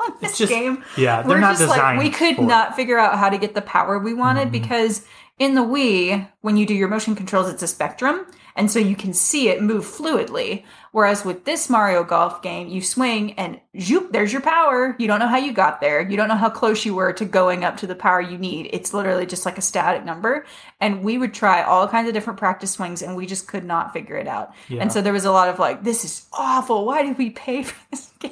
Mm-hmm. 0.04 0.24
It's 0.26 0.38
just- 0.38 0.52
game. 0.52 0.84
yeah 0.98 1.22
they're 1.22 1.30
We're 1.36 1.40
not 1.40 1.56
just 1.56 1.68
like 1.68 1.78
designed 1.78 1.98
we 1.98 2.10
could 2.10 2.36
for 2.36 2.42
it. 2.42 2.46
not 2.46 2.76
figure 2.76 2.98
out 2.98 3.18
how 3.18 3.30
to 3.30 3.38
get 3.38 3.54
the 3.54 3.62
power 3.62 3.98
we 3.98 4.12
wanted 4.12 4.48
Mhm. 4.48 4.52
because 4.52 5.06
in 5.38 5.54
the 5.54 5.62
Wii, 5.62 6.28
when 6.42 6.56
you 6.56 6.64
do 6.66 6.74
your 6.74 6.86
motion 6.86 7.16
controls, 7.16 7.48
it's 7.52 7.62
a 7.62 7.66
spectrum, 7.66 8.24
and 8.54 8.70
so 8.70 8.78
you 8.78 8.94
can 8.94 9.12
see 9.12 9.48
it 9.48 9.60
move 9.60 9.84
fluidly. 9.84 10.62
Whereas 10.94 11.24
with 11.24 11.44
this 11.44 11.68
Mario 11.68 12.04
Golf 12.04 12.40
game, 12.40 12.68
you 12.68 12.80
swing 12.80 13.32
and 13.32 13.60
zoop, 13.80 14.12
there's 14.12 14.32
your 14.32 14.42
power. 14.42 14.94
You 14.96 15.08
don't 15.08 15.18
know 15.18 15.26
how 15.26 15.38
you 15.38 15.52
got 15.52 15.80
there. 15.80 16.00
You 16.00 16.16
don't 16.16 16.28
know 16.28 16.36
how 16.36 16.48
close 16.48 16.84
you 16.84 16.94
were 16.94 17.12
to 17.14 17.24
going 17.24 17.64
up 17.64 17.78
to 17.78 17.88
the 17.88 17.96
power 17.96 18.20
you 18.20 18.38
need. 18.38 18.70
It's 18.72 18.94
literally 18.94 19.26
just 19.26 19.44
like 19.44 19.58
a 19.58 19.60
static 19.60 20.04
number. 20.04 20.46
And 20.80 21.02
we 21.02 21.18
would 21.18 21.34
try 21.34 21.64
all 21.64 21.88
kinds 21.88 22.06
of 22.06 22.14
different 22.14 22.38
practice 22.38 22.70
swings, 22.70 23.02
and 23.02 23.16
we 23.16 23.26
just 23.26 23.48
could 23.48 23.64
not 23.64 23.92
figure 23.92 24.16
it 24.16 24.28
out. 24.28 24.54
Yeah. 24.68 24.82
And 24.82 24.92
so 24.92 25.02
there 25.02 25.12
was 25.12 25.24
a 25.24 25.32
lot 25.32 25.48
of 25.48 25.58
like, 25.58 25.82
this 25.82 26.04
is 26.04 26.26
awful. 26.32 26.84
Why 26.84 27.02
did 27.02 27.18
we 27.18 27.30
pay 27.30 27.64
for 27.64 27.76
this 27.90 28.12
game? 28.20 28.30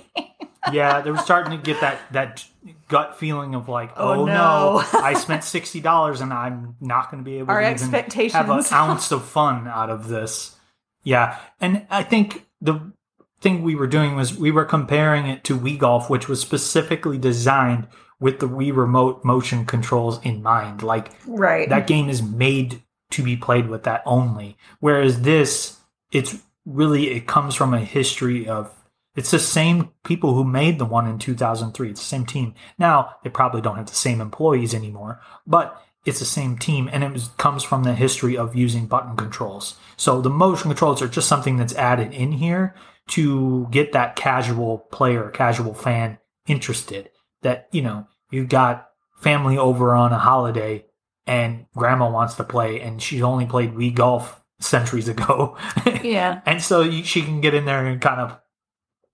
yeah 0.73 1.01
they 1.01 1.11
were 1.11 1.19
starting 1.19 1.59
to 1.59 1.65
get 1.65 1.81
that 1.81 1.99
that 2.13 2.45
gut 2.87 3.19
feeling 3.19 3.57
of 3.57 3.69
like 3.69 3.91
Oh, 3.97 4.21
oh, 4.21 4.25
no. 4.25 4.33
no. 4.33 4.85
i 5.01 5.15
spent 5.15 5.43
$60 5.43 6.21
and 6.21 6.33
i'm 6.33 6.77
not 6.81 7.11
going 7.11 7.25
to 7.25 7.29
be 7.29 7.39
able 7.39 7.51
Our 7.51 7.63
to 7.63 7.73
even 7.75 8.31
have 8.31 8.49
an 8.49 8.63
ounce 8.73 9.11
of 9.11 9.25
fun 9.25 9.67
out 9.67 9.91
of 9.91 10.07
this 10.07 10.55
yeah 11.03 11.41
and 11.61 11.85
i 11.91 12.05
think 12.05 12.47
the 12.63 12.93
thing 13.41 13.63
we 13.63 13.75
were 13.75 13.89
doing 13.89 14.15
was 14.15 14.39
we 14.39 14.53
were 14.53 14.65
comparing 14.65 15.27
it 15.27 15.43
to 15.45 15.59
wii 15.59 15.77
golf 15.79 16.09
which 16.09 16.29
was 16.29 16.41
specifically 16.41 17.19
designed 17.19 17.89
with 18.21 18.39
the 18.39 18.49
wii 18.49 18.75
remote 18.75 19.25
motion 19.25 19.67
controls 19.67 20.21
in 20.23 20.43
mind. 20.43 20.83
Like 20.83 21.11
Right. 21.27 21.69
that 21.69 21.89
game 21.89 22.09
is 22.09 22.23
made 22.23 22.83
to 23.11 23.23
be 23.23 23.37
played 23.37 23.69
with 23.69 23.83
that 23.83 24.03
only. 24.07 24.57
Whereas 24.81 25.23
this 25.23 25.79
it's 26.13 26.39
really 26.65 27.11
it 27.11 27.27
comes 27.27 27.55
from 27.57 27.75
a 27.75 27.81
history 27.81 28.47
of 28.49 28.73
it's 29.17 29.33
the 29.33 29.39
same 29.41 29.91
people 30.05 30.35
who 30.35 30.45
made 30.45 30.79
the 30.79 30.85
one 30.87 31.07
in 31.09 31.19
2003 31.19 31.91
it's 31.91 32.01
the 32.01 32.07
same 32.07 32.25
team. 32.25 32.55
Now 32.79 33.17
they 33.25 33.31
probably 33.31 33.61
don't 33.61 33.77
have 33.77 33.91
the 33.91 33.95
same 34.07 34.21
employees 34.21 34.73
anymore 34.73 35.21
but 35.47 35.83
it's 36.05 36.19
the 36.19 36.25
same 36.25 36.59
team 36.59 36.89
and 36.93 37.05
it 37.05 37.13
was, 37.13 37.29
comes 37.39 37.63
from 37.63 37.85
the 37.85 37.95
history 37.95 38.37
of 38.37 38.57
using 38.57 38.87
button 38.87 39.17
controls 39.17 39.77
so 39.97 40.21
the 40.21 40.31
motion 40.31 40.71
controls 40.71 41.03
are 41.03 41.09
just 41.09 41.29
something 41.29 41.57
that's 41.57 41.75
added 41.75 42.13
in 42.13 42.33
here 42.33 42.75
to 43.09 43.67
get 43.71 43.93
that 43.93 44.17
casual 44.17 44.79
player 44.91 45.31
casual 45.31 45.75
fan 45.75 46.19
interested 46.47 47.11
that 47.43 47.69
you 47.73 47.83
know 47.83 48.07
you've 48.31 48.49
got 48.49 48.89
family 49.19 49.57
over 49.57 49.95
on 49.95 50.13
a 50.13 50.19
holiday 50.19 50.85
and 51.27 51.67
grandma 51.77 52.11
wants 52.11 52.35
to 52.35 52.45
play 52.45 52.81
and 52.81 53.01
she 53.01 53.23
only 53.23 53.47
played 53.47 53.75
Wii 53.75 53.95
golf 53.95 54.43
centuries 54.65 55.09
ago. 55.09 55.57
yeah. 56.03 56.41
and 56.47 56.63
so 56.63 56.83
you, 56.83 57.05
she 57.05 57.23
can 57.23 57.41
get 57.41 57.55
in 57.55 57.65
there 57.65 57.87
and 57.87 58.01
kind 58.01 58.21
of 58.21 58.39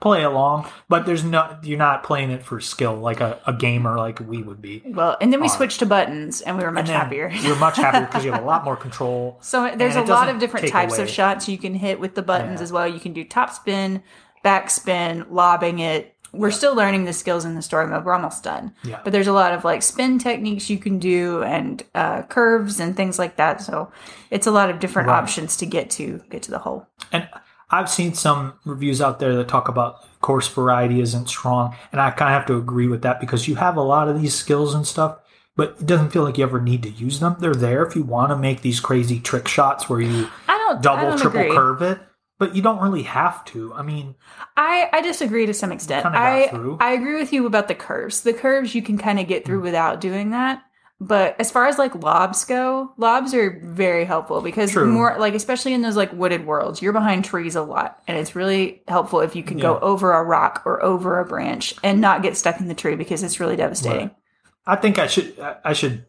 play 0.00 0.22
along, 0.22 0.66
but 0.88 1.06
there's 1.06 1.24
no, 1.24 1.58
you're 1.62 1.76
not 1.78 2.04
playing 2.04 2.30
it 2.30 2.44
for 2.44 2.60
skill 2.60 2.94
like 2.94 3.20
a, 3.20 3.40
a 3.46 3.52
gamer 3.52 3.96
like 3.96 4.20
we 4.20 4.42
would 4.42 4.62
be. 4.62 4.82
Well, 4.86 5.16
and 5.20 5.32
then 5.32 5.40
we 5.40 5.48
switched 5.48 5.80
to 5.80 5.86
buttons, 5.86 6.40
and 6.40 6.56
we 6.56 6.62
were 6.64 6.70
much 6.70 6.88
happier. 6.88 7.28
You're 7.28 7.56
much 7.56 7.76
happier 7.84 8.06
because 8.06 8.24
you 8.24 8.30
have 8.32 8.42
a 8.42 8.46
lot 8.46 8.64
more 8.64 8.76
control. 8.76 9.38
So 9.42 9.72
there's 9.74 9.96
a 9.96 10.02
lot 10.02 10.28
of 10.28 10.38
different 10.38 10.68
types 10.68 10.94
away. 10.94 11.02
of 11.02 11.10
shots 11.10 11.48
you 11.48 11.58
can 11.58 11.74
hit 11.74 11.98
with 11.98 12.14
the 12.14 12.22
buttons 12.22 12.60
Yeah. 12.60 12.64
as 12.64 12.72
well. 12.72 12.86
You 12.86 13.00
can 13.00 13.12
do 13.12 13.24
top 13.24 13.50
spin, 13.50 14.02
back 14.42 14.70
spin, 14.70 15.26
lobbing 15.30 15.80
it. 15.80 16.14
We're 16.30 16.50
still 16.50 16.74
learning 16.76 17.04
the 17.06 17.14
skills 17.14 17.44
in 17.46 17.54
the 17.54 17.62
story 17.62 17.86
mode. 17.88 18.04
We're 18.04 18.12
almost 18.12 18.44
done. 18.44 18.74
Yeah. 18.84 19.00
But 19.02 19.12
there's 19.14 19.26
a 19.28 19.32
lot 19.32 19.54
of 19.54 19.64
like 19.64 19.82
spin 19.82 20.18
techniques 20.18 20.68
you 20.68 20.76
can 20.78 20.98
do 20.98 21.42
and 21.42 21.82
uh, 21.94 22.22
curves 22.24 22.78
and 22.80 22.94
things 22.94 23.18
like 23.18 23.36
that. 23.36 23.62
So 23.62 23.90
it's 24.30 24.46
a 24.46 24.50
lot 24.50 24.68
of 24.68 24.78
different 24.78 25.08
Right. 25.08 25.16
options 25.22 25.56
to 25.56 25.66
get 25.66 25.88
to 25.92 26.20
get 26.28 26.42
to 26.42 26.50
the 26.50 26.58
hole. 26.58 26.86
And 27.12 27.26
I've 27.70 27.90
seen 27.90 28.14
some 28.14 28.54
reviews 28.64 29.00
out 29.02 29.18
there 29.18 29.36
that 29.36 29.48
talk 29.48 29.68
about 29.68 29.96
course 30.20 30.48
variety 30.48 31.00
isn't 31.00 31.28
strong, 31.28 31.76
and 31.92 32.00
I 32.00 32.10
kind 32.10 32.32
of 32.34 32.38
have 32.38 32.46
to 32.46 32.56
agree 32.56 32.88
with 32.88 33.02
that 33.02 33.20
because 33.20 33.46
you 33.46 33.56
have 33.56 33.76
a 33.76 33.82
lot 33.82 34.08
of 34.08 34.20
these 34.20 34.34
skills 34.34 34.74
and 34.74 34.86
stuff, 34.86 35.18
but 35.56 35.76
it 35.80 35.86
doesn't 35.86 36.10
feel 36.10 36.24
like 36.24 36.38
you 36.38 36.44
ever 36.44 36.60
need 36.60 36.82
to 36.84 36.90
use 36.90 37.20
them. 37.20 37.36
They're 37.38 37.54
there 37.54 37.84
if 37.84 37.94
you 37.94 38.02
want 38.02 38.30
to 38.30 38.36
make 38.36 38.62
these 38.62 38.80
crazy 38.80 39.20
trick 39.20 39.46
shots 39.48 39.88
where 39.88 40.00
you 40.00 40.28
I 40.48 40.56
don't 40.56 40.78
I 40.78 40.80
double, 40.80 41.08
don't 41.10 41.18
triple 41.18 41.40
agree. 41.40 41.54
curve 41.54 41.82
it, 41.82 42.00
but 42.38 42.56
you 42.56 42.62
don't 42.62 42.80
really 42.80 43.02
have 43.02 43.44
to. 43.46 43.74
I 43.74 43.82
mean, 43.82 44.14
I, 44.56 44.88
I 44.92 45.00
disagree 45.02 45.44
to 45.46 45.54
some 45.54 45.70
extent. 45.72 46.06
I. 46.06 46.44
I 46.80 46.92
agree 46.92 47.16
with 47.16 47.32
you 47.32 47.46
about 47.46 47.68
the 47.68 47.74
curves. 47.74 48.22
The 48.22 48.32
curves 48.32 48.74
you 48.74 48.82
can 48.82 48.96
kind 48.98 49.18
of 49.20 49.26
get 49.28 49.42
Mm. 49.42 49.46
through 49.46 49.60
without 49.62 50.00
doing 50.00 50.30
that. 50.30 50.62
But 51.00 51.36
as 51.38 51.52
far 51.52 51.66
as 51.66 51.78
like 51.78 51.94
lobs 51.94 52.44
go, 52.44 52.92
lobs 52.96 53.32
are 53.32 53.60
very 53.62 54.04
helpful 54.04 54.40
because 54.40 54.72
True. 54.72 54.90
more 54.90 55.16
like 55.18 55.34
especially 55.34 55.72
in 55.72 55.82
those 55.82 55.96
like 55.96 56.12
wooded 56.12 56.44
worlds, 56.44 56.82
you're 56.82 56.92
behind 56.92 57.24
trees 57.24 57.54
a 57.54 57.62
lot, 57.62 58.02
and 58.08 58.18
it's 58.18 58.34
really 58.34 58.82
helpful 58.88 59.20
if 59.20 59.36
you 59.36 59.44
can 59.44 59.58
go 59.58 59.78
over 59.78 60.12
a 60.12 60.24
rock 60.24 60.62
or 60.64 60.82
over 60.82 61.20
a 61.20 61.24
branch 61.24 61.74
and 61.84 62.00
not 62.00 62.22
get 62.22 62.36
stuck 62.36 62.58
in 62.58 62.66
the 62.66 62.74
tree 62.74 62.96
because 62.96 63.22
it's 63.22 63.38
really 63.38 63.54
devastating. 63.54 64.08
Right. 64.08 64.16
I 64.66 64.76
think 64.76 64.98
I 64.98 65.06
should 65.06 65.38
I- 65.38 65.56
I 65.66 65.72
should 65.72 66.04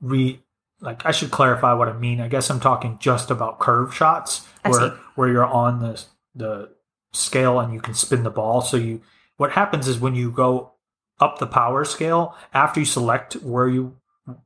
re 0.00 0.42
like 0.80 1.04
I 1.04 1.10
should 1.12 1.30
clarify 1.30 1.74
what 1.74 1.88
I 1.88 1.92
mean. 1.92 2.20
I 2.20 2.28
guess 2.28 2.48
I'm 2.48 2.60
talking 2.60 2.96
just 2.98 3.30
about 3.30 3.58
curve 3.58 3.94
shots 3.94 4.46
where 4.64 4.94
where 5.14 5.28
you're 5.28 5.44
on 5.44 5.80
the 5.80 6.02
the 6.34 6.70
scale 7.12 7.60
and 7.60 7.72
you 7.72 7.80
can 7.80 7.92
spin 7.94 8.22
the 8.22 8.30
ball. 8.30 8.62
So 8.62 8.78
you 8.78 9.02
what 9.36 9.52
happens 9.52 9.88
is 9.88 9.98
when 9.98 10.14
you 10.14 10.30
go 10.30 10.72
up 11.20 11.38
the 11.38 11.46
power 11.46 11.84
scale 11.84 12.34
after 12.54 12.80
you 12.80 12.86
select 12.86 13.34
where 13.36 13.68
you 13.68 13.96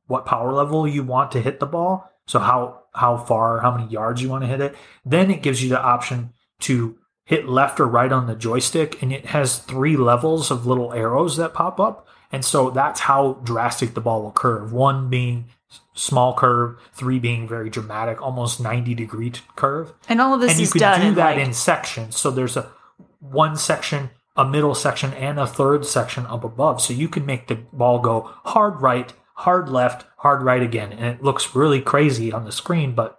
what 0.07 0.25
power 0.25 0.53
level 0.53 0.87
you 0.87 1.03
want 1.03 1.31
to 1.31 1.41
hit 1.41 1.59
the 1.59 1.65
ball, 1.65 2.09
so 2.27 2.39
how 2.39 2.83
how 2.93 3.17
far, 3.17 3.59
how 3.59 3.75
many 3.75 3.89
yards 3.89 4.21
you 4.21 4.29
want 4.29 4.43
to 4.43 4.47
hit 4.47 4.61
it, 4.61 4.75
then 5.05 5.31
it 5.31 5.41
gives 5.41 5.63
you 5.63 5.69
the 5.69 5.81
option 5.81 6.33
to 6.59 6.97
hit 7.23 7.47
left 7.47 7.79
or 7.79 7.87
right 7.87 8.11
on 8.11 8.27
the 8.27 8.35
joystick 8.35 9.01
and 9.01 9.13
it 9.13 9.27
has 9.27 9.59
three 9.59 9.95
levels 9.95 10.51
of 10.51 10.67
little 10.67 10.93
arrows 10.93 11.37
that 11.37 11.53
pop 11.53 11.79
up. 11.79 12.05
And 12.31 12.43
so 12.43 12.69
that's 12.69 13.01
how 13.01 13.33
drastic 13.43 13.93
the 13.93 14.01
ball 14.01 14.23
will 14.23 14.31
curve. 14.31 14.73
One 14.73 15.09
being 15.09 15.45
small 15.93 16.33
curve, 16.33 16.77
three 16.93 17.19
being 17.19 17.47
very 17.47 17.69
dramatic, 17.69 18.21
almost 18.21 18.59
90 18.59 18.93
degree 18.95 19.31
curve 19.55 19.93
And 20.09 20.19
all 20.19 20.33
of 20.33 20.41
this 20.41 20.51
and 20.51 20.59
you 20.59 20.65
is 20.65 20.73
can 20.73 20.79
done 20.79 21.01
do 21.01 21.07
in 21.07 21.15
that 21.15 21.37
like, 21.37 21.45
in 21.45 21.53
sections. 21.53 22.17
So 22.17 22.31
there's 22.31 22.57
a 22.57 22.69
one 23.19 23.55
section, 23.55 24.09
a 24.35 24.45
middle 24.45 24.75
section, 24.75 25.13
and 25.13 25.39
a 25.39 25.47
third 25.47 25.85
section 25.85 26.25
up 26.25 26.43
above. 26.43 26.81
So 26.81 26.93
you 26.93 27.07
can 27.07 27.25
make 27.25 27.47
the 27.47 27.55
ball 27.55 27.99
go 27.99 28.31
hard 28.43 28.81
right, 28.81 29.13
hard 29.41 29.69
left, 29.69 30.05
hard 30.17 30.41
right 30.43 30.61
again, 30.61 30.91
and 30.93 31.05
it 31.05 31.23
looks 31.23 31.55
really 31.55 31.81
crazy 31.81 32.31
on 32.31 32.45
the 32.45 32.51
screen. 32.51 32.93
But 32.95 33.17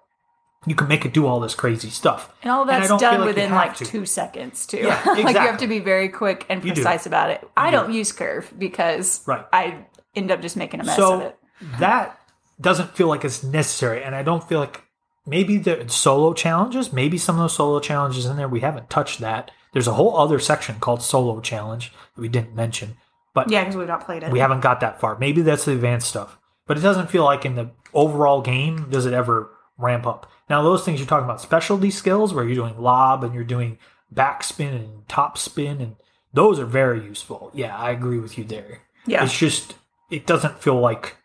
you 0.66 0.74
can 0.74 0.86
make 0.88 1.04
it 1.04 1.12
do 1.12 1.26
all 1.26 1.40
this 1.40 1.54
crazy 1.54 1.90
stuff. 1.90 2.32
And 2.42 2.50
all 2.52 2.64
that's 2.64 2.88
don't 2.88 3.00
done 3.00 3.20
like 3.20 3.28
within 3.28 3.50
like 3.50 3.76
to. 3.76 3.84
two 3.84 4.06
seconds 4.06 4.66
too. 4.66 4.78
Yeah, 4.78 4.98
exactly. 4.98 5.22
like 5.24 5.34
you 5.34 5.40
have 5.42 5.58
to 5.58 5.66
be 5.66 5.80
very 5.80 6.08
quick 6.08 6.46
and 6.48 6.62
precise 6.62 7.04
about 7.06 7.30
it. 7.30 7.46
I 7.56 7.70
do. 7.70 7.76
don't 7.78 7.92
use 7.92 8.12
curve 8.12 8.52
because 8.58 9.26
Right. 9.26 9.44
I 9.52 9.86
end 10.14 10.30
up 10.30 10.40
just 10.42 10.56
making 10.56 10.80
a 10.80 10.84
mess 10.84 10.98
of 10.98 11.20
it. 11.22 11.36
that 11.80 12.18
doesn't 12.60 12.94
feel 12.94 13.08
like 13.08 13.24
it's 13.24 13.42
necessary 13.42 14.04
and 14.04 14.14
i 14.14 14.22
don't 14.22 14.46
feel 14.48 14.60
like 14.60 14.82
maybe 15.26 15.56
the 15.56 15.88
solo 15.88 16.32
challenges 16.34 16.92
maybe 16.92 17.16
some 17.16 17.36
of 17.36 17.40
those 17.40 17.54
solo 17.56 17.80
challenges 17.80 18.26
in 18.26 18.36
there 18.36 18.46
we 18.46 18.60
haven't 18.60 18.90
touched 18.90 19.18
that 19.20 19.50
there's 19.72 19.88
a 19.88 19.94
whole 19.94 20.16
other 20.18 20.38
section 20.38 20.78
called 20.78 21.02
solo 21.02 21.40
challenge 21.40 21.92
that 22.14 22.20
we 22.20 22.28
didn't 22.28 22.54
mention 22.54 22.96
but 23.34 23.50
Yeah, 23.50 23.62
because 23.62 23.76
we've 23.76 23.86
not 23.88 24.04
played 24.04 24.22
it. 24.22 24.30
we 24.32 24.38
haven't 24.40 24.60
got 24.60 24.80
that 24.80 25.00
far 25.00 25.18
maybe 25.18 25.42
that's 25.42 25.64
the 25.64 25.72
advanced 25.72 26.08
stuff 26.08 26.38
but 26.66 26.76
it 26.78 26.80
doesn't 26.82 27.10
feel 27.10 27.24
like 27.24 27.44
in 27.44 27.54
the 27.54 27.70
overall 27.94 28.40
game 28.42 28.88
does 28.90 29.06
it 29.06 29.12
ever 29.12 29.50
ramp 29.78 30.06
up 30.06 30.30
now 30.50 30.62
those 30.62 30.84
things 30.84 30.98
you're 31.00 31.08
talking 31.08 31.24
about 31.24 31.40
specialty 31.40 31.90
skills 31.90 32.32
where 32.34 32.44
you're 32.44 32.54
doing 32.54 32.78
lob 32.80 33.24
and 33.24 33.34
you're 33.34 33.44
doing 33.44 33.78
backspin 34.14 34.74
and 34.74 35.08
top 35.08 35.36
spin 35.38 35.80
and 35.80 35.96
those 36.32 36.58
are 36.58 36.66
very 36.66 37.02
useful 37.04 37.50
yeah 37.54 37.76
i 37.76 37.90
agree 37.90 38.18
with 38.18 38.36
you 38.38 38.44
there 38.44 38.80
Yeah. 39.06 39.24
it's 39.24 39.36
just 39.38 39.74
it 40.10 40.26
doesn't 40.26 40.58
feel 40.62 40.78
like 40.78 41.16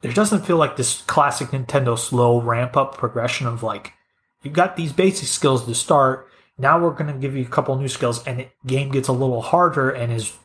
there 0.00 0.12
doesn't 0.12 0.46
feel 0.46 0.56
like 0.56 0.76
this 0.76 1.02
classic 1.02 1.48
Nintendo 1.48 1.98
slow 1.98 2.40
ramp 2.40 2.76
up 2.76 2.96
progression 2.96 3.46
of 3.46 3.62
like 3.62 3.94
you've 4.42 4.54
got 4.54 4.76
these 4.76 4.92
basic 4.92 5.26
skills 5.28 5.64
to 5.66 5.74
start. 5.74 6.28
Now 6.56 6.78
we're 6.80 6.90
going 6.92 7.12
to 7.12 7.18
give 7.18 7.34
you 7.36 7.44
a 7.44 7.48
couple 7.48 7.76
new 7.76 7.88
skills, 7.88 8.24
and 8.26 8.38
the 8.38 8.48
game 8.66 8.90
gets 8.90 9.08
a 9.08 9.12
little 9.12 9.42
harder 9.42 9.90
and 9.90 10.12
is 10.12 10.36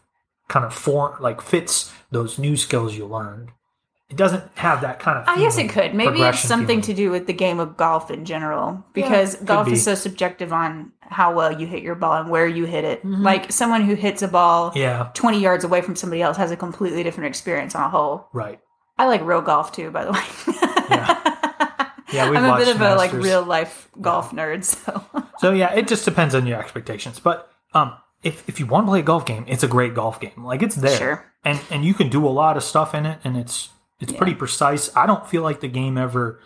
kind 0.47 0.65
of 0.65 0.73
form 0.73 1.15
like 1.21 1.41
fits 1.41 1.91
those 2.11 2.37
new 2.37 2.55
skills 2.57 2.95
you 2.95 3.05
learned. 3.05 3.51
It 4.09 4.17
doesn't 4.17 4.43
have 4.55 4.81
that 4.81 4.99
kind 4.99 5.17
of. 5.17 5.27
I 5.27 5.39
guess 5.39 5.57
it 5.57 5.69
could. 5.69 5.95
Maybe 5.95 6.21
it's 6.21 6.39
something 6.39 6.67
feeling. 6.67 6.81
to 6.83 6.93
do 6.93 7.09
with 7.09 7.25
the 7.25 7.33
game 7.33 7.59
of 7.59 7.75
golf 7.77 8.11
in 8.11 8.25
general, 8.25 8.85
because 8.93 9.35
could 9.37 9.47
golf 9.47 9.65
be. 9.65 9.73
is 9.73 9.83
so 9.83 9.95
subjective 9.95 10.53
on 10.53 10.91
how 11.01 11.33
well 11.33 11.59
you 11.59 11.65
hit 11.65 11.81
your 11.81 11.95
ball 11.95 12.13
and 12.21 12.29
where 12.29 12.45
you 12.45 12.65
hit 12.65 12.83
it. 12.83 13.03
Like 13.03 13.51
someone 13.51 13.81
who 13.81 13.95
hits 13.95 14.21
a 14.21 14.27
ball 14.27 14.69
Mm-hmm. 14.69 14.79
Yeah, 14.79 15.09
20 15.15 15.39
yards 15.39 15.63
away 15.63 15.81
from 15.81 15.95
somebody 15.95 16.21
else 16.21 16.37
has 16.37 16.51
a 16.51 16.55
completely 16.55 17.01
different 17.01 17.27
experience 17.27 17.73
on 17.75 17.83
a 17.83 17.89
hole. 17.89 18.27
right. 18.33 18.59
I 18.99 19.07
like 19.07 19.23
real 19.25 19.41
golf 19.41 19.71
too, 19.71 19.89
by 19.89 20.05
the 20.05 20.11
way. 20.11 20.19
Yeah, 20.91 22.29
we've 22.29 22.37
I'm 22.37 22.53
a 22.53 22.57
bit 22.57 22.67
of 22.67 22.79
a 22.81 22.93
like 22.95 23.11
real 23.13 23.43
life 23.43 23.89
golf 23.99 24.29
nerd, 24.31 24.63
so 24.63 25.03
So 25.39 25.51
yeah, 25.53 25.73
it 25.73 25.87
just 25.87 26.05
depends 26.05 26.35
on 26.35 26.45
your 26.45 26.59
expectations. 26.59 27.19
But 27.19 27.51
um, 27.73 27.95
if 28.23 28.47
if 28.47 28.59
you 28.59 28.65
want 28.65 28.85
to 28.85 28.91
play 28.91 28.99
a 28.99 29.03
golf 29.03 29.25
game, 29.25 29.45
it's 29.47 29.63
a 29.63 29.67
great 29.67 29.93
golf 29.93 30.19
game. 30.19 30.43
Like 30.43 30.61
it's 30.63 30.75
there, 30.75 30.97
Sure. 30.97 31.25
and 31.43 31.59
and 31.69 31.85
you 31.85 31.93
can 31.93 32.09
do 32.09 32.25
a 32.25 32.29
lot 32.29 32.57
of 32.57 32.63
stuff 32.63 32.93
in 32.95 33.05
it, 33.05 33.19
and 33.23 33.37
it's 33.37 33.69
it's 33.99 34.11
pretty 34.13 34.33
precise. 34.33 34.95
I 34.95 35.05
don't 35.05 35.27
feel 35.27 35.43
like 35.43 35.59
the 35.61 35.67
game 35.67 35.97
ever 35.97 36.39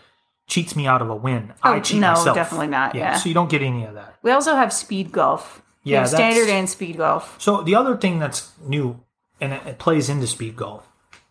cheats 0.48 0.76
me 0.76 0.88
out 0.88 1.02
of 1.02 1.10
a 1.10 1.16
win. 1.16 1.54
Oh, 1.64 1.74
I 1.74 1.78
Oh, 1.78 1.80
cheat 1.82 2.00
no, 2.00 2.12
myself. 2.14 2.36
definitely 2.36 2.68
not, 2.68 2.96
yeah. 2.96 3.16
so 3.18 3.28
you 3.28 3.36
don't 3.36 3.50
get 3.50 3.62
any 3.62 3.84
of 3.86 3.96
that. 3.96 4.16
we 4.22 4.32
also 4.32 4.56
have 4.56 4.72
speed 4.72 5.12
golf. 5.12 5.62
Yeah, 5.84 6.04
standard 6.06 6.50
and 6.50 6.70
speed 6.70 6.98
golf. 6.98 7.36
So 7.40 7.62
the 7.62 7.76
other 7.76 7.96
thing 7.96 8.20
that's 8.20 8.52
new, 8.62 9.00
and 9.40 9.54
it, 9.54 9.62
it 9.66 9.80
plays 9.80 10.10
into 10.10 10.28
speed 10.28 10.56
golf, 10.58 10.86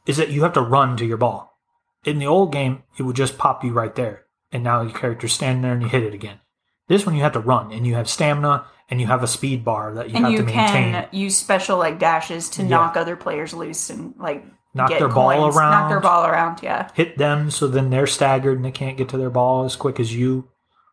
is 0.06 0.16
that 0.16 0.30
you 0.30 0.42
have 0.44 0.52
to 0.54 0.60
run 0.62 0.96
to 0.96 1.04
your 1.04 1.18
ball. 1.18 1.58
In 2.04 2.18
the 2.18 2.26
old 2.26 2.52
game, 2.52 2.82
it 2.98 3.02
would 3.02 3.16
just 3.16 3.36
pop 3.36 3.62
you 3.64 3.72
right 3.72 3.94
there, 3.94 4.24
and 4.52 4.62
now 4.64 4.80
your 4.82 4.92
character's 4.92 5.32
standing 5.34 5.62
there 5.62 5.72
and 5.72 5.82
you 5.82 5.88
hit 5.88 6.02
it 6.04 6.14
again. 6.14 6.40
This 6.88 7.04
one 7.04 7.14
you 7.16 7.22
have 7.22 7.32
to 7.34 7.40
run, 7.40 7.70
and 7.72 7.86
you 7.86 7.94
have 7.96 8.08
stamina, 8.08 8.64
and 8.88 9.00
you 9.00 9.06
have 9.06 9.22
a 9.22 9.26
speed 9.26 9.64
bar 9.64 9.94
that 9.94 10.10
you 10.10 10.16
And 10.16 10.24
have 10.26 10.32
you 10.32 10.38
to 10.38 10.44
maintain. 10.44 10.92
can 10.92 11.08
use 11.12 11.36
special 11.36 11.78
like 11.78 11.98
dashes 11.98 12.48
to 12.50 12.62
knock 12.62 12.96
other 12.96 13.16
players 13.16 13.52
loose 13.54 13.90
and 13.90 14.14
like 14.18 14.44
Knock 14.74 14.90
get 14.90 14.98
their 14.98 15.08
ball 15.08 15.30
coins. 15.30 15.56
Knock 15.56 15.88
their 15.88 15.96
around. 15.98 16.02
ball 16.02 16.26
around, 16.26 16.60
yeah. 16.62 16.90
hit 16.94 17.16
them 17.18 17.50
so 17.50 17.66
then 17.66 17.90
they're 17.90 18.06
staggered 18.06 18.56
and 18.56 18.64
they 18.64 18.70
can't 18.70 18.96
get 18.98 19.08
to 19.10 19.16
their 19.16 19.30
ball 19.30 19.64
as 19.64 19.74
quick 19.76 19.98
as 19.98 20.14
you. 20.14 20.48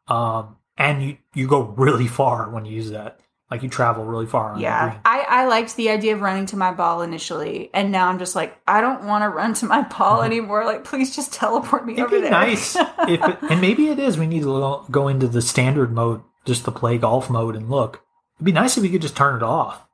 Um, 0.08 0.56
and 0.78 1.04
you, 1.04 1.18
you 1.34 1.48
go 1.48 1.62
really 1.62 2.08
far 2.08 2.50
when 2.50 2.66
you 2.66 2.76
use 2.76 2.92
that. 2.92 3.20
Like 3.52 3.62
you 3.62 3.70
travel 3.70 4.04
really 4.04 4.26
far 4.26 4.58
Yeah. 4.58 4.98
I, 5.06 5.26
I 5.30 5.46
liked 5.46 5.76
the 5.76 5.90
idea 5.90 6.16
of 6.16 6.22
running 6.22 6.48
to 6.48 6.58
my 6.58 6.72
ball 6.74 7.04
initially, 7.04 7.70
and 7.74 7.92
now 7.92 8.08
I'm 8.08 8.18
just 8.18 8.36
like, 8.36 8.58
I 8.68 8.82
don't 8.82 9.04
want 9.06 9.24
to 9.24 9.30
run 9.30 9.54
to 9.56 9.68
my 9.68 9.82
ball 10.00 10.24
anymore. 10.24 10.66
Like, 10.66 10.84
please 10.86 11.16
just 11.16 11.34
teleport 11.42 11.86
me 11.86 11.94
It'd 11.94 12.06
over 12.06 12.16
be 12.16 12.22
there. 12.22 12.32
nice 12.32 12.76
if, 12.76 13.22
it, 13.22 13.38
and 13.52 13.62
maybe 13.62 13.90
it 13.90 14.00
is. 14.00 14.18
We 14.18 14.26
need 14.26 14.42
to 14.44 14.84
go 14.90 15.08
into 15.08 15.28
the 15.28 15.42
standard 15.42 15.92
mode 15.94 16.24
just 16.46 16.66
to 16.66 16.72
play 16.72 16.98
golf 16.98 17.30
mode 17.30 17.56
and 17.56 17.70
look. 17.70 18.02
It'd 18.38 18.46
be 18.46 18.52
nice 18.52 18.78
if 18.78 18.84
you 18.84 18.90
could 18.90 19.02
just 19.02 19.16
turn 19.16 19.36
it 19.36 19.44
off. 19.44 19.86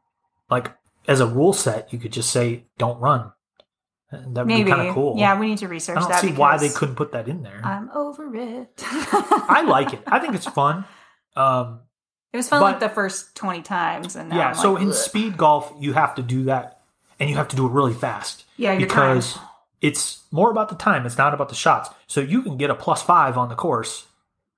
Like 0.50 0.72
as 1.08 1.20
a 1.20 1.28
rule 1.28 1.54
set, 1.54 1.92
you 1.94 2.00
could 2.00 2.12
just 2.14 2.32
say 2.32 2.66
don't 2.78 3.00
run. 3.00 3.32
And 4.12 4.36
That'd 4.36 4.48
Maybe, 4.48 4.64
be 4.64 4.72
kind 4.72 4.88
of 4.88 4.96
cool. 4.96 5.18
yeah, 5.20 5.40
we 5.40 5.48
need 5.50 5.60
to 5.60 5.68
research 5.68 5.98
I 5.98 6.00
don't 6.02 6.10
that. 6.10 6.22
see 6.22 6.32
why 6.32 6.58
they 6.58 6.70
couldn't 6.70 6.96
put 6.96 7.12
that 7.12 7.28
in 7.28 7.44
there. 7.44 7.62
I'm 7.64 7.90
over 7.94 8.36
it. 8.36 8.84
I 8.84 9.64
like 9.68 9.94
it. 9.94 10.02
I 10.08 10.18
think 10.20 10.34
it's 10.34 10.48
fun. 10.48 10.86
Um, 11.36 11.82
It 12.34 12.38
was 12.38 12.50
fun 12.50 12.60
But- 12.62 12.66
like 12.66 12.80
the 12.80 12.90
first 12.90 13.36
twenty 13.36 13.62
times, 13.62 14.16
and 14.16 14.30
now 14.30 14.36
yeah. 14.38 14.52
So 14.54 14.78
in 14.78 14.88
"Ugh." 14.90 14.94
speed 14.96 15.38
golf, 15.38 15.72
you 15.80 15.94
have 15.94 16.16
to 16.16 16.24
do 16.24 16.46
that, 16.46 16.80
and 17.20 17.30
you 17.30 17.36
have 17.36 17.48
to 17.50 17.56
do 17.56 17.68
it 17.68 17.72
really 17.72 17.94
fast. 17.94 18.46
Yeah, 18.58 18.78
because 18.78 19.38
it's 19.82 20.24
more 20.32 20.50
about 20.50 20.70
the 20.70 20.76
time. 20.76 21.06
It's 21.06 21.18
not 21.18 21.34
about 21.36 21.50
the 21.50 21.56
shots. 21.56 21.90
So 22.08 22.20
you 22.20 22.42
can 22.42 22.58
get 22.58 22.70
a 22.72 22.76
plus 22.76 23.04
five 23.04 23.38
on 23.38 23.50
the 23.50 23.56
course, 23.56 24.08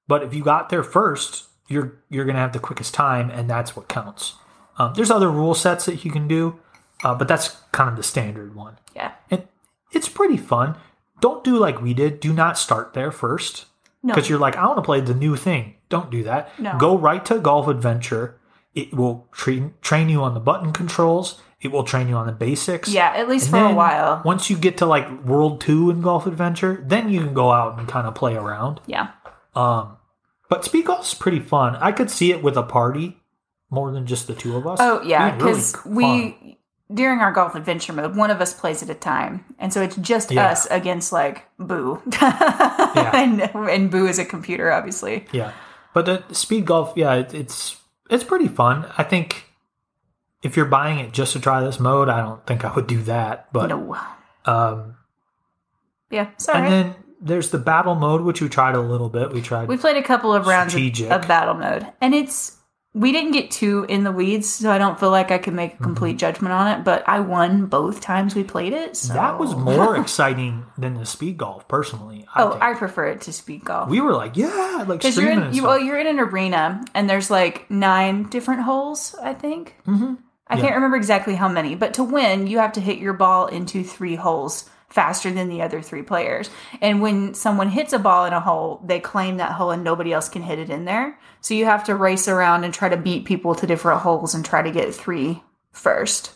but 0.08 0.24
if 0.24 0.34
you 0.34 0.44
got 0.46 0.70
there 0.70 0.84
first, 0.84 1.44
you're 1.72 1.94
you're 2.10 2.26
gonna 2.26 2.40
have 2.40 2.54
the 2.54 2.60
quickest 2.60 2.94
time, 2.94 3.30
and 3.30 3.50
that's 3.50 3.76
what 3.76 3.88
counts. 3.88 4.36
Um, 4.78 4.94
there's 4.96 5.12
other 5.12 5.30
rule 5.30 5.54
sets 5.54 5.86
that 5.86 6.04
you 6.06 6.12
can 6.12 6.28
do, 6.28 6.60
uh, 7.04 7.16
but 7.16 7.28
that's 7.28 7.50
kind 7.72 7.90
of 7.90 7.96
the 7.96 8.04
standard 8.04 8.56
one. 8.56 8.78
yeah, 8.96 9.12
And 9.30 9.48
it's 9.92 10.10
pretty 10.10 10.38
fun. 10.38 10.76
Don't 11.20 11.44
do 11.44 11.58
like 11.58 11.82
we 11.82 11.94
did. 11.94 12.20
Do 12.20 12.34
not 12.34 12.58
start 12.58 12.94
there 12.94 13.12
first 13.12 13.66
no, 14.02 14.14
because 14.14 14.30
you're 14.30 14.40
like, 14.40 14.56
I 14.56 14.66
want 14.66 14.78
to 14.78 14.82
play 14.82 15.02
the 15.02 15.14
new 15.14 15.36
thing. 15.36 15.76
Don't 15.90 16.10
do 16.10 16.24
that. 16.24 16.58
No. 16.60 16.78
Go 16.80 16.98
right 16.98 17.24
to 17.26 17.40
Golf 17.40 17.68
Adventure. 17.68 18.40
It 18.74 18.94
will 18.94 19.28
train 19.32 19.74
train 19.82 20.10
you 20.10 20.24
on 20.24 20.34
the 20.34 20.40
button 20.40 20.72
controls. 20.74 21.40
It 21.62 21.72
will 21.72 21.84
train 21.84 22.08
you 22.08 22.16
on 22.16 22.26
the 22.26 22.32
basics. 22.32 22.90
yeah, 22.90 23.14
at 23.16 23.30
least 23.30 23.52
And 23.54 23.68
for 23.68 23.72
a 23.72 23.76
while. 23.76 24.22
Once 24.26 24.50
you 24.50 24.58
get 24.58 24.78
to 24.78 24.86
like 24.88 25.08
World 25.26 25.62
Two 25.62 25.92
in 25.92 26.02
Golf 26.02 26.26
Adventure, 26.26 26.84
then 26.88 27.10
you 27.10 27.20
can 27.20 27.34
go 27.36 27.52
out 27.52 27.78
and 27.78 27.88
kind 27.88 28.08
of 28.08 28.16
play 28.16 28.36
around. 28.36 28.80
Yeah, 28.88 29.10
Um, 29.54 29.98
but 30.52 30.66
speed 30.66 30.86
golf's 30.86 31.14
pretty 31.16 31.40
fun. 31.40 31.76
I 31.78 31.92
could 31.94 32.12
see 32.12 32.32
it 32.32 32.44
with 32.44 32.58
a 32.58 32.64
party 32.64 33.18
more 33.70 33.90
than 33.92 34.06
just 34.06 34.28
the 34.28 34.34
two 34.36 34.56
of 34.58 34.68
us. 34.68 34.80
Oh 34.82 35.02
yeah, 35.02 35.30
Being 35.32 35.40
really 35.40 35.54
because 35.62 35.86
we 35.86 36.58
during 36.94 37.22
our 37.22 37.32
golf 37.32 37.56
adventure 37.56 37.94
mode, 37.94 38.18
one 38.18 38.30
of 38.30 38.42
us 38.42 38.54
plays 38.54 38.84
at 38.84 38.90
a 38.90 38.94
time, 38.94 39.46
and 39.60 39.72
so 39.72 39.82
it's 39.82 39.96
just 39.96 40.30
Yeah. 40.30 40.48
us 40.52 40.68
against 40.70 41.14
like 41.14 41.46
Boo, 41.58 42.02
and 42.22 43.42
and 43.56 43.90
Boo 43.90 44.08
is 44.08 44.20
a 44.20 44.26
computer, 44.26 44.72
obviously. 44.74 45.26
yeah, 45.32 45.54
but 45.94 46.06
the 46.06 46.24
the 46.28 46.36
speed 46.36 46.66
golf, 46.66 46.92
yeah, 46.98 47.14
it, 47.16 47.34
it's 47.34 47.78
it's 48.10 48.26
pretty 48.26 48.50
fun. 48.50 48.92
I 48.98 49.04
think 49.04 49.46
if 50.44 50.58
you're 50.58 50.66
buying 50.66 51.00
it 51.00 51.14
just 51.14 51.32
to 51.34 51.40
try 51.40 51.64
this 51.64 51.80
mode, 51.80 52.10
I 52.10 52.20
don't 52.20 52.46
think 52.46 52.66
I 52.66 52.74
would 52.76 52.88
do 52.88 53.02
that. 53.04 53.54
But 53.54 53.68
No, 53.70 53.96
um, 54.44 54.98
yeah, 56.10 56.32
sorry. 56.38 56.60
and 56.66 56.68
then 56.74 56.96
there's 57.22 57.52
the 57.52 57.60
battle 57.60 57.96
mode, 57.96 58.22
which 58.22 58.42
we 58.42 58.50
tried 58.50 58.76
a 58.76 58.82
little 58.82 59.10
bit. 59.10 59.32
We 59.32 59.42
tried. 59.42 59.68
we 59.68 59.78
played 59.78 59.98
a 59.98 60.04
couple 60.04 60.34
of 60.34 60.48
rounds 60.48 60.74
of, 60.74 60.80
Strategic. 60.80 61.12
of 61.12 61.28
battle 61.28 61.54
mode, 61.54 61.86
and 62.02 62.14
it's 62.16 62.58
we 62.94 63.14
didn't 63.14 63.32
get 63.32 63.50
too 63.52 63.86
in 63.88 64.04
the 64.04 64.12
weeds, 64.12 64.50
so 64.50 64.70
I 64.70 64.78
don't 64.78 65.00
feel 65.00 65.12
like 65.12 65.32
I 65.32 65.38
can 65.38 65.56
make 65.56 65.76
a 65.76 65.78
complete 65.78 66.18
judgment 66.18 66.52
on 66.52 66.68
it. 66.68 66.84
But 66.84 67.08
I 67.08 67.22
won 67.22 67.68
both 67.68 68.02
times 68.02 68.36
we 68.36 68.44
played 68.44 68.74
it. 68.74 68.98
So. 68.98 69.14
that 69.14 69.40
was 69.40 69.56
more 69.56 69.96
exciting 70.02 70.66
than 70.78 70.96
the 70.96 71.06
speed 71.06 71.38
golf, 71.38 71.70
personally. 71.70 72.26
I 72.36 72.44
Oh, 72.44 72.50
think. 72.52 72.62
I 72.64 72.74
prefer 72.74 73.08
it 73.08 73.22
to 73.22 73.32
speed 73.34 73.64
golf. 73.64 73.88
we 73.90 74.02
were 74.02 74.12
like, 74.14 74.36
yeah, 74.36 74.84
like 74.86 75.00
Because 75.00 75.16
you're 75.16 75.32
in, 75.32 75.54
you, 75.54 75.64
well, 75.64 75.80
you're 75.80 76.00
in 76.00 76.08
an 76.08 76.20
arena, 76.20 76.84
and 76.94 77.10
there's 77.10 77.32
like 77.32 77.72
nine 77.72 78.24
different 78.24 78.64
holes. 78.64 79.16
I 79.24 79.36
think. 79.36 79.78
Mm-hmm. 79.88 80.16
I 80.48 80.56
Yeah. 80.56 80.62
can't 80.64 80.76
remember 80.76 80.98
exactly 80.98 81.36
how 81.36 81.48
many, 81.48 81.76
but 81.76 81.94
to 81.94 82.04
win, 82.04 82.48
you 82.48 82.58
have 82.58 82.74
to 82.74 82.82
hit 82.82 82.98
your 82.98 83.14
ball 83.14 83.48
into 83.48 83.86
three 83.86 84.16
holes 84.16 84.70
faster 84.92 85.32
than 85.32 85.48
the 85.50 85.62
other 85.62 85.82
three 85.82 86.02
players. 86.04 86.50
And 86.82 87.02
when 87.02 87.34
someone 87.34 87.70
hits 87.70 87.94
a 87.94 88.00
ball 88.00 88.26
in 88.26 88.34
a 88.34 88.40
hole, 88.40 88.82
they 88.86 89.00
claim 89.00 89.38
that 89.38 89.54
hole, 89.54 89.72
and 89.72 89.84
nobody 89.84 90.12
else 90.14 90.30
can 90.30 90.42
hit 90.44 90.60
it 90.60 90.70
in 90.70 90.86
there. 90.86 91.18
So 91.40 91.54
you 91.54 91.66
have 91.66 91.84
to 91.86 91.96
race 91.96 92.28
around 92.28 92.64
and 92.66 92.74
try 92.74 92.90
to 92.90 92.98
beat 92.98 93.26
people 93.26 93.56
to 93.56 93.66
different 93.66 94.02
holes 94.02 94.36
and 94.36 94.44
try 94.46 94.62
to 94.62 94.72
get 94.72 94.94
three 94.94 95.42
first 95.72 96.34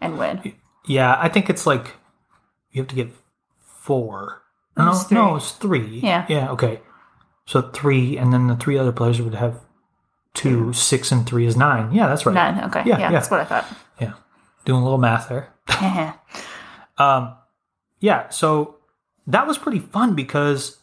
and 0.00 0.18
win. 0.18 0.54
Yeah, 0.86 1.16
I 1.20 1.28
think 1.28 1.50
it's 1.50 1.66
like 1.66 1.94
you 2.72 2.80
have 2.82 2.88
to 2.88 2.94
get 2.96 3.10
four. 3.60 4.42
No, 4.76 4.90
It's 4.90 5.10
no, 5.10 5.36
it's 5.36 5.52
three. 5.52 6.00
Yeah. 6.02 6.24
Yeah, 6.28 6.50
okay. 6.52 6.80
So 7.46 7.62
three, 7.62 8.16
and 8.16 8.32
then 8.32 8.46
the 8.46 8.56
three 8.56 8.78
other 8.78 8.92
players 8.92 9.20
would 9.20 9.34
have 9.34 9.60
two, 10.34 10.72
six, 10.72 11.10
and 11.10 11.26
three 11.26 11.46
is 11.46 11.56
nine. 11.56 11.92
Yeah, 11.92 12.06
that's 12.06 12.24
right. 12.24 12.34
Nine. 12.34 12.64
Okay. 12.64 12.82
Yeah, 12.86 12.98
Yeah, 12.98 12.98
yeah. 12.98 13.10
that's 13.10 13.30
what 13.30 13.40
I 13.40 13.44
thought. 13.44 13.66
Yeah. 14.00 14.12
Doing 14.64 14.80
a 14.80 14.84
little 14.84 14.98
math 14.98 15.28
there. 15.28 15.52
Um, 16.98 17.36
yeah, 18.00 18.28
so 18.30 18.76
that 19.26 19.46
was 19.46 19.58
pretty 19.58 19.78
fun 19.80 20.14
because 20.14 20.78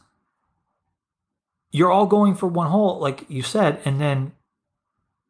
you're 1.71 1.91
all 1.91 2.05
going 2.05 2.35
for 2.35 2.47
one 2.47 2.67
hole, 2.69 2.99
like 2.99 3.25
you 3.29 3.41
said, 3.41 3.79
and 3.85 3.99
then 3.99 4.31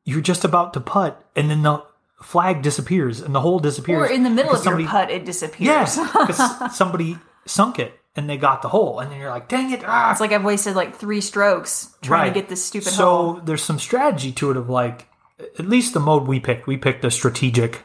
you're 0.03 0.21
just 0.21 0.43
about 0.43 0.73
to 0.73 0.79
putt, 0.79 1.23
and 1.35 1.49
then 1.49 1.63
the 1.63 1.83
flag 2.21 2.61
disappears 2.61 3.19
and 3.21 3.33
the 3.33 3.41
hole 3.41 3.59
disappears. 3.59 4.09
or 4.09 4.13
in 4.13 4.23
the 4.23 4.29
middle 4.29 4.53
of 4.53 4.59
somebody- 4.59 4.83
your 4.83 4.91
putt, 4.91 5.09
it 5.11 5.25
disappears. 5.25 5.65
Yes, 5.65 5.97
because 5.99 6.75
somebody 6.77 7.17
sunk 7.45 7.79
it, 7.79 7.99
and 8.15 8.29
they 8.29 8.37
got 8.37 8.61
the 8.61 8.69
hole, 8.69 8.99
and 8.99 9.11
then 9.11 9.19
you're 9.19 9.29
like, 9.31 9.47
dang 9.47 9.71
it! 9.71 9.83
Ah. 9.85 10.11
It's 10.11 10.19
like 10.21 10.31
I've 10.31 10.43
wasted 10.43 10.75
like 10.75 10.95
three 10.95 11.21
strokes 11.21 11.95
trying 12.01 12.21
Right. 12.27 12.33
to 12.33 12.39
get 12.39 12.49
this 12.49 12.63
stupid 12.63 12.89
so 12.89 13.05
hole. 13.05 13.33
there's 13.43 13.63
some 13.63 13.79
strategy 13.79 14.31
to 14.33 14.51
it 14.51 14.57
of 14.57 14.69
like 14.69 15.07
at 15.59 15.67
least 15.67 15.93
the 15.93 15.99
mode 15.99 16.27
we 16.27 16.39
picked 16.39 16.65
we 16.67 16.77
picked 16.77 17.03
a 17.03 17.11
strategic 17.11 17.83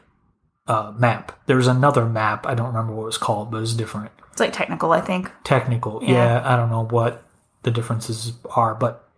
uh, 0.67 0.93
map. 0.97 1.33
There's 1.47 1.67
another 1.67 2.07
map 2.07 2.47
i 2.47 2.55
don't 2.55 2.69
remember 2.69 2.95
what 2.95 3.03
it 3.03 3.07
was 3.07 3.19
called 3.19 3.51
but 3.51 3.59
it 3.59 3.61
was 3.61 3.75
different. 3.75 4.11
It's 4.33 4.41
like 4.41 4.53
technical, 4.53 4.93
I 4.93 5.01
think. 5.01 5.31
technical 5.45 6.01
Yeah. 6.03 6.13
yeah. 6.13 6.53
i 6.53 6.57
don't 6.57 6.71
know 6.71 6.85
what 6.85 7.25
the 7.63 7.71
differences 7.71 8.33
are 8.55 8.75
but 8.75 9.09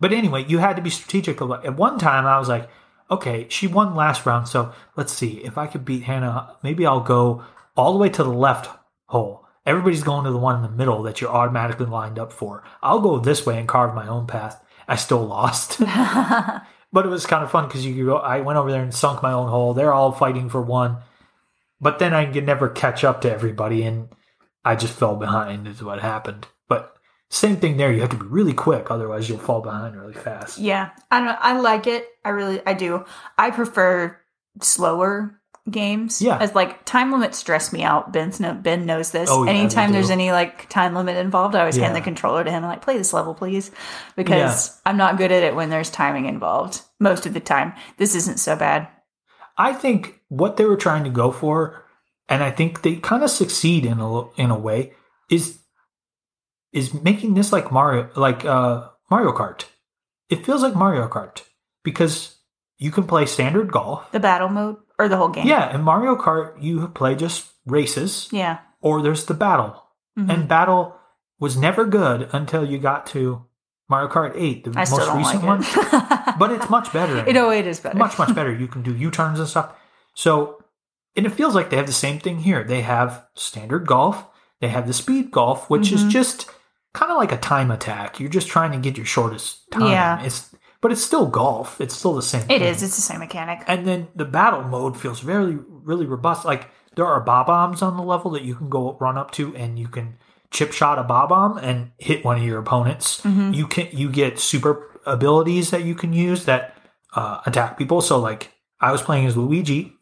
but 0.00 0.12
anyway 0.12 0.44
you 0.46 0.58
had 0.58 0.76
to 0.76 0.82
be 0.82 0.90
strategic. 0.90 1.40
About- 1.40 1.64
at 1.64 1.76
one 1.76 1.98
time 1.98 2.26
i 2.26 2.38
was 2.38 2.48
like 2.48 2.68
okay 3.10 3.46
she 3.48 3.66
won 3.66 3.94
last 3.94 4.24
round 4.26 4.48
so 4.48 4.72
let's 4.96 5.12
see. 5.12 5.38
If 5.44 5.56
i 5.58 5.66
could 5.66 5.84
beat 5.84 6.02
hannah 6.04 6.56
maybe 6.62 6.84
i'll 6.86 7.00
go 7.00 7.42
all 7.76 7.92
the 7.92 7.98
way 7.98 8.08
to 8.08 8.22
the 8.22 8.30
left 8.30 8.68
hole. 9.06 9.44
Everybody's 9.66 10.02
going 10.02 10.24
to 10.24 10.30
the 10.30 10.36
one 10.38 10.56
in 10.56 10.62
the 10.62 10.68
middle 10.76 11.02
that 11.04 11.20
you're 11.20 11.30
automatically 11.30 11.86
lined 11.86 12.18
up 12.18 12.32
for. 12.32 12.62
I'll 12.82 13.00
go 13.00 13.18
this 13.18 13.46
way 13.46 13.58
and 13.58 13.66
carve 13.66 13.94
my 13.94 14.06
own 14.06 14.26
path. 14.26 14.62
I 14.86 14.96
still 14.96 15.24
lost 15.26 15.80
but 16.94 17.04
it 17.04 17.10
was 17.10 17.26
kind 17.26 17.44
of 17.44 17.50
fun 17.50 17.66
because 17.66 17.84
you 17.84 18.06
go 18.06 18.16
i 18.16 18.40
went 18.40 18.56
over 18.56 18.70
there 18.70 18.82
and 18.82 18.94
sunk 18.94 19.22
my 19.22 19.32
own 19.32 19.48
hole 19.50 19.74
they're 19.74 19.92
all 19.92 20.12
fighting 20.12 20.48
for 20.48 20.62
one 20.62 20.96
but 21.80 21.98
then 21.98 22.14
i 22.14 22.24
could 22.24 22.46
never 22.46 22.68
catch 22.68 23.04
up 23.04 23.20
to 23.20 23.30
everybody 23.30 23.82
and 23.82 24.08
i 24.64 24.74
just 24.74 24.94
fell 24.94 25.16
behind 25.16 25.66
is 25.68 25.82
what 25.82 26.00
happened 26.00 26.46
but 26.68 26.96
same 27.30 27.56
thing 27.56 27.76
there 27.76 27.92
you 27.92 28.00
have 28.00 28.10
to 28.10 28.16
be 28.16 28.26
really 28.26 28.52
quick 28.54 28.90
otherwise 28.90 29.28
you'll 29.28 29.38
fall 29.38 29.60
behind 29.60 30.00
really 30.00 30.14
fast 30.14 30.56
Yeah, 30.58 30.90
I 31.10 31.18
don't. 31.20 31.38
I 31.40 31.58
like 31.58 31.86
it. 31.88 32.06
I 32.24 32.28
really, 32.28 32.60
I 32.64 32.74
do. 32.74 33.04
I 33.36 33.50
prefer 33.50 34.16
slower 34.60 35.40
games. 35.70 36.20
Yeah. 36.20 36.38
as 36.38 36.54
like 36.54 36.84
time 36.84 37.10
limits 37.12 37.38
stress 37.38 37.72
me 37.72 37.82
out. 37.82 38.12
Ben's 38.12 38.38
no, 38.40 38.52
Ben 38.54 38.84
knows 38.86 39.10
this. 39.12 39.30
Oh, 39.32 39.44
yeah, 39.44 39.50
Anytime 39.52 39.92
there's 39.92 40.10
any 40.10 40.30
like 40.32 40.68
time 40.68 40.94
limit 40.94 41.16
involved, 41.16 41.54
I 41.54 41.60
always 41.60 41.76
hand 41.76 41.96
the 41.96 42.00
controller 42.00 42.44
to 42.44 42.50
him. 42.50 42.62
I'm 42.64 42.68
like, 42.70 42.82
play 42.82 42.98
this 42.98 43.12
level, 43.12 43.34
please, 43.34 43.70
because 44.16 44.78
I'm 44.84 44.96
not 44.96 45.16
good 45.16 45.32
at 45.32 45.42
it 45.42 45.54
when 45.54 45.70
there's 45.70 45.90
timing 45.90 46.26
involved. 46.26 46.82
Most 47.00 47.26
of 47.26 47.32
the 47.34 47.40
time, 47.40 47.72
this 47.96 48.14
isn't 48.14 48.38
so 48.38 48.56
bad. 48.56 48.88
i 49.56 49.72
think 49.72 50.20
what 50.28 50.56
they 50.56 50.64
were 50.64 50.76
trying 50.76 51.04
to 51.04 51.10
go 51.10 51.30
for 51.30 51.84
and 52.28 52.42
i 52.42 52.50
think 52.50 52.82
they 52.82 52.96
kind 52.96 53.22
of 53.22 53.30
succeed 53.30 53.84
in 53.86 54.00
a 54.00 54.30
in 54.34 54.50
a 54.50 54.58
way 54.58 54.92
is 55.30 55.58
is 56.72 56.92
making 56.92 57.34
this 57.34 57.52
like 57.52 57.70
mario 57.70 58.10
like 58.16 58.44
uh 58.44 58.88
mario 59.10 59.30
kart 59.32 59.64
it 60.28 60.44
feels 60.44 60.62
like 60.62 60.74
mario 60.74 61.06
kart 61.08 61.42
because 61.84 62.33
you 62.78 62.90
can 62.90 63.04
play 63.04 63.26
standard 63.26 63.70
golf 63.72 64.10
The 64.12 64.20
battle 64.20 64.48
mode 64.48 64.76
or 64.98 65.08
the 65.08 65.16
whole 65.16 65.28
game. 65.28 65.46
Yeah, 65.46 65.74
in 65.74 65.82
Mario 65.82 66.16
Kart, 66.16 66.62
you 66.62 66.88
play 66.88 67.14
just 67.14 67.46
races, 67.66 68.28
yeah. 68.32 68.58
or 68.80 69.02
there's 69.02 69.26
the 69.26 69.34
battle. 69.34 69.82
Mhm. 70.18 70.30
And 70.32 70.48
battle 70.48 70.94
was 71.40 71.56
never 71.56 71.84
good 71.84 72.28
until 72.32 72.64
you 72.64 72.78
got 72.78 73.06
to 73.08 73.44
Mario 73.88 74.08
Kart 74.08 74.32
8, 74.36 74.64
the 74.64 74.70
I 74.70 74.88
most 74.88 75.12
recent 75.12 75.42
like 75.42 75.42
one. 75.42 76.34
But 76.38 76.52
it's 76.52 76.70
much 76.70 76.92
better. 76.92 77.18
it, 77.28 77.36
oh, 77.36 77.50
it 77.50 77.66
is 77.66 77.80
better. 77.80 77.96
much, 77.98 78.18
much 78.18 78.34
better. 78.34 78.52
You 78.60 78.66
can 78.68 78.82
do 78.82 78.94
U 78.94 79.10
turns 79.10 79.38
and 79.40 79.48
stuff. 79.48 79.72
So, 80.14 80.62
and 81.16 81.26
it 81.26 81.30
feels 81.30 81.54
like 81.54 81.70
they 81.70 81.76
have 81.76 81.86
the 81.86 81.92
same 81.92 82.18
thing 82.20 82.38
here. 82.38 82.64
They 82.64 82.82
have 82.82 83.24
standard 83.34 83.86
golf, 83.86 84.24
they 84.60 84.68
have 84.68 84.86
the 84.86 84.92
speed 84.92 85.30
golf, 85.30 85.68
which 85.68 85.88
Mhm. 85.90 85.94
is 85.94 86.04
just 86.04 86.50
kind 86.92 87.10
of 87.10 87.18
like 87.18 87.32
a 87.32 87.36
time 87.36 87.70
attack. 87.72 88.20
You're 88.20 88.28
just 88.30 88.46
trying 88.48 88.70
to 88.72 88.78
get 88.78 88.96
your 88.96 89.06
shortest 89.06 89.70
time. 89.72 89.90
Yeah. 89.90 90.22
It's 90.22 90.53
but 90.84 90.92
it's 90.92 91.02
still 91.02 91.24
golf. 91.26 91.80
It's 91.80 91.96
still 91.96 92.12
the 92.12 92.20
same. 92.20 92.42
It 92.42 92.58
thing. 92.58 92.62
is. 92.62 92.82
It's 92.82 92.94
the 92.96 93.00
same 93.00 93.20
mechanic. 93.20 93.64
And 93.66 93.86
then 93.86 94.08
the 94.14 94.26
battle 94.26 94.64
mode 94.64 95.00
feels 95.00 95.20
very, 95.20 95.56
really 95.56 96.04
robust. 96.04 96.44
Like 96.44 96.68
there 96.94 97.06
are 97.06 97.22
Bob-ombs 97.22 97.80
on 97.80 97.96
the 97.96 98.02
level 98.02 98.30
that 98.32 98.42
you 98.42 98.54
can 98.54 98.68
go 98.68 98.98
run 99.00 99.16
up 99.16 99.30
to, 99.30 99.56
and 99.56 99.78
you 99.78 99.88
can 99.88 100.18
chip 100.50 100.72
shot 100.72 100.98
a 100.98 101.02
Bob-omb 101.02 101.58
and 101.62 101.92
hit 101.96 102.22
one 102.22 102.36
of 102.36 102.44
your 102.44 102.58
opponents. 102.58 103.22
Mhm. 103.22 103.54
You 103.54 103.66
can 103.66 103.88
you 103.92 104.10
get 104.10 104.38
super 104.38 105.00
abilities 105.06 105.70
that 105.70 105.84
you 105.84 105.94
can 105.94 106.12
use 106.12 106.44
that 106.44 106.76
uh, 107.14 107.40
attack 107.46 107.78
people. 107.78 108.02
So 108.02 108.18
like 108.18 108.52
I 108.78 108.92
was 108.92 109.00
playing 109.00 109.24
as 109.24 109.38
Luigi, 109.38 109.94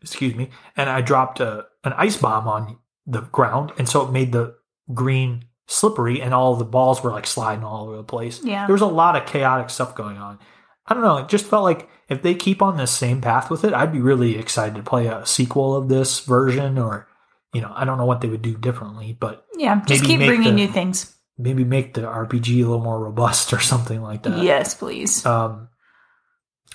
excuse 0.00 0.34
me, 0.34 0.48
and 0.78 0.88
I 0.88 1.02
dropped 1.02 1.40
a, 1.40 1.66
an 1.84 1.92
ice 1.92 2.16
bomb 2.16 2.48
on 2.48 2.78
the 3.06 3.20
ground, 3.20 3.72
and 3.76 3.86
so 3.86 4.06
it 4.06 4.12
made 4.12 4.32
the 4.32 4.54
green 4.94 5.44
slippery, 5.66 6.20
and 6.22 6.32
all 6.34 6.54
the 6.54 6.64
balls 6.64 7.02
were 7.02 7.10
like 7.10 7.26
sliding 7.26 7.64
all 7.64 7.84
over 7.86 7.96
the 7.96 8.02
place. 8.04 8.40
Yeah. 8.44 8.66
There 8.66 8.74
was 8.74 8.82
a 8.82 8.86
lot 8.86 9.16
of 9.16 9.26
chaotic 9.26 9.70
stuff 9.70 9.94
going 9.94 10.16
on. 10.16 10.38
I 10.86 10.94
don't 10.94 11.02
know. 11.02 11.16
It 11.18 11.28
just 11.28 11.46
felt 11.46 11.64
like 11.64 11.88
if 12.08 12.22
they 12.22 12.34
keep 12.34 12.62
on 12.62 12.76
this 12.76 12.92
same 12.92 13.20
path 13.20 13.50
with 13.50 13.64
it, 13.64 13.74
I'd 13.74 13.92
be 13.92 14.00
really 14.00 14.38
excited 14.38 14.76
to 14.76 14.82
play 14.82 15.08
a 15.08 15.26
sequel 15.26 15.74
of 15.74 15.88
this 15.88 16.20
version, 16.20 16.78
or 16.78 17.08
you 17.52 17.60
know, 17.62 17.72
I 17.74 17.84
don't 17.84 17.98
know 17.98 18.04
what 18.06 18.20
they 18.20 18.28
would 18.28 18.42
do 18.42 18.56
differently, 18.56 19.16
but 19.18 19.44
Yeah. 19.56 19.82
Just 19.86 20.04
keep 20.04 20.18
bringing 20.20 20.42
the- 20.50 20.52
new 20.52 20.68
things. 20.68 21.12
maybe 21.38 21.64
make 21.64 21.94
the 21.94 22.02
RPG 22.02 22.54
a 22.62 22.66
little 22.66 22.80
more 22.84 22.98
robust 23.02 23.52
or 23.52 23.58
something 23.60 24.00
like 24.02 24.22
that. 24.24 24.42
yes, 24.42 24.74
please. 24.74 25.24
Um, 25.26 25.68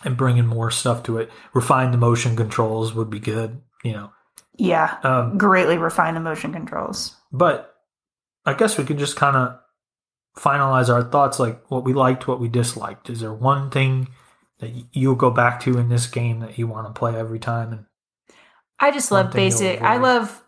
and 0.03 0.17
bringing 0.17 0.45
more 0.47 0.71
stuff 0.71 1.03
to 1.03 1.17
it. 1.19 1.29
Refine 1.53 1.91
the 1.91 1.97
motion 1.97 2.35
controls 2.35 2.93
would 2.93 3.09
be 3.09 3.19
good, 3.19 3.61
you 3.83 3.93
know. 3.93 4.11
yeah. 4.57 4.97
Um, 5.03 5.37
Greatly 5.37 5.77
refine 5.77 6.15
the 6.15 6.19
motion 6.19 6.51
controls. 6.51 7.15
but 7.31 7.70
I 8.45 8.53
guess 8.53 8.77
we 8.77 8.83
could 8.85 8.97
just 8.97 9.15
kind 9.15 9.35
of 9.35 9.59
finalize 10.37 10.89
our 10.89 11.03
thoughts, 11.03 11.39
like 11.39 11.69
what 11.69 11.83
we 11.83 11.93
liked, 11.93 12.27
what 12.27 12.39
we 12.39 12.47
disliked. 12.47 13.09
Is 13.09 13.19
there 13.19 13.33
one 13.33 13.69
thing 13.69 14.07
that 14.59 14.71
you'll 14.93 15.15
go 15.15 15.29
back 15.31 15.59
to 15.61 15.77
in 15.77 15.89
this 15.89 16.07
game 16.07 16.39
that 16.39 16.57
you 16.57 16.67
want 16.67 16.87
to 16.87 16.97
play 16.97 17.15
every 17.15 17.39
time? 17.39 17.71
And 17.73 17.85
I 18.79 18.91
just 18.91 19.11
love 19.11 19.31
basic. 19.31 19.81
I 19.81 19.97
love 19.97 20.43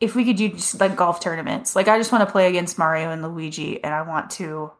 if 0.00 0.14
we 0.14 0.24
could 0.24 0.36
do 0.36 0.48
just 0.50 0.80
like 0.80 0.96
golf 0.96 1.20
tournaments. 1.20 1.76
Like 1.76 1.88
I 1.88 1.98
just 1.98 2.12
want 2.12 2.26
to 2.26 2.30
play 2.32 2.48
against 2.48 2.78
Mario 2.78 3.10
and 3.10 3.22
Luigi, 3.22 3.82
and 3.82 3.94
I 3.94 4.02
want 4.02 4.30
to 4.32 4.70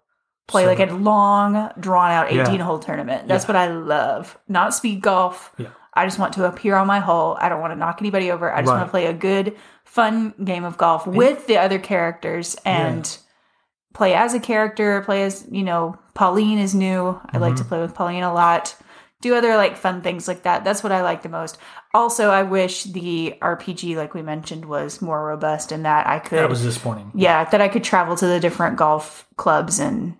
play 0.48 0.64
So- 0.64 0.68
like 0.68 0.80
a 0.90 0.92
long, 0.94 1.70
drawn 1.78 2.10
out 2.10 2.32
Yeah. 2.32 2.42
eighteen 2.42 2.60
hole 2.60 2.78
tournament. 2.78 3.28
That's 3.28 3.44
Yeah. 3.44 3.48
what 3.48 3.56
I 3.56 3.66
love. 3.68 4.38
Not 4.48 4.74
speed 4.74 5.02
golf. 5.02 5.52
Yeah. 5.58 5.68
I 5.96 6.06
just 6.06 6.18
want 6.18 6.32
to 6.34 6.44
appear 6.46 6.74
on 6.76 6.86
my 6.88 6.98
hole. 6.98 7.36
I 7.40 7.48
don't 7.48 7.60
want 7.60 7.72
to 7.72 7.78
knock 7.78 7.98
anybody 8.00 8.30
over. 8.32 8.52
I 8.52 8.60
just 8.62 8.72
want 8.72 8.84
to 8.84 8.90
play 8.90 9.06
a 9.06 9.12
good, 9.12 9.56
fun 9.84 10.34
game 10.42 10.64
of 10.64 10.76
golf 10.78 11.06
with 11.06 11.46
the 11.46 11.58
other 11.58 11.78
characters 11.78 12.56
and 12.64 13.16
play 13.92 14.14
as 14.14 14.34
a 14.34 14.40
character. 14.40 15.00
Play 15.02 15.22
as 15.24 15.46
you 15.50 15.62
know, 15.62 15.96
Pauline 16.14 16.58
is 16.58 16.74
new. 16.74 17.20
I 17.32 17.38
like 17.38 17.54
Mm-hmm. 17.54 17.62
to 17.62 17.68
play 17.68 17.80
with 17.80 17.94
Pauline 17.94 18.22
a 18.22 18.32
lot. 18.34 18.74
Do 19.20 19.34
other 19.36 19.56
like 19.56 19.76
fun 19.76 20.02
things 20.02 20.28
like 20.28 20.42
that. 20.42 20.64
That's 20.64 20.82
what 20.82 20.92
I 20.92 21.02
like 21.02 21.22
the 21.22 21.28
most. 21.30 21.56
Also, 21.94 22.28
I 22.30 22.42
wish 22.42 22.84
the 22.84 23.34
RPG, 23.40 23.96
like 23.96 24.12
we 24.12 24.20
mentioned, 24.20 24.66
was 24.66 25.00
more 25.00 25.24
robust 25.24 25.72
and 25.72 25.84
that 25.86 26.06
I 26.06 26.18
could 26.18 26.38
that 26.40 26.50
was 26.50 26.62
disappointing. 26.62 27.10
yeah, 27.14 27.44
that 27.44 27.60
I 27.62 27.68
could 27.68 27.84
travel 27.84 28.16
to 28.16 28.26
the 28.26 28.40
different 28.40 28.76
golf 28.76 29.26
clubs 29.36 29.78
and 29.78 30.16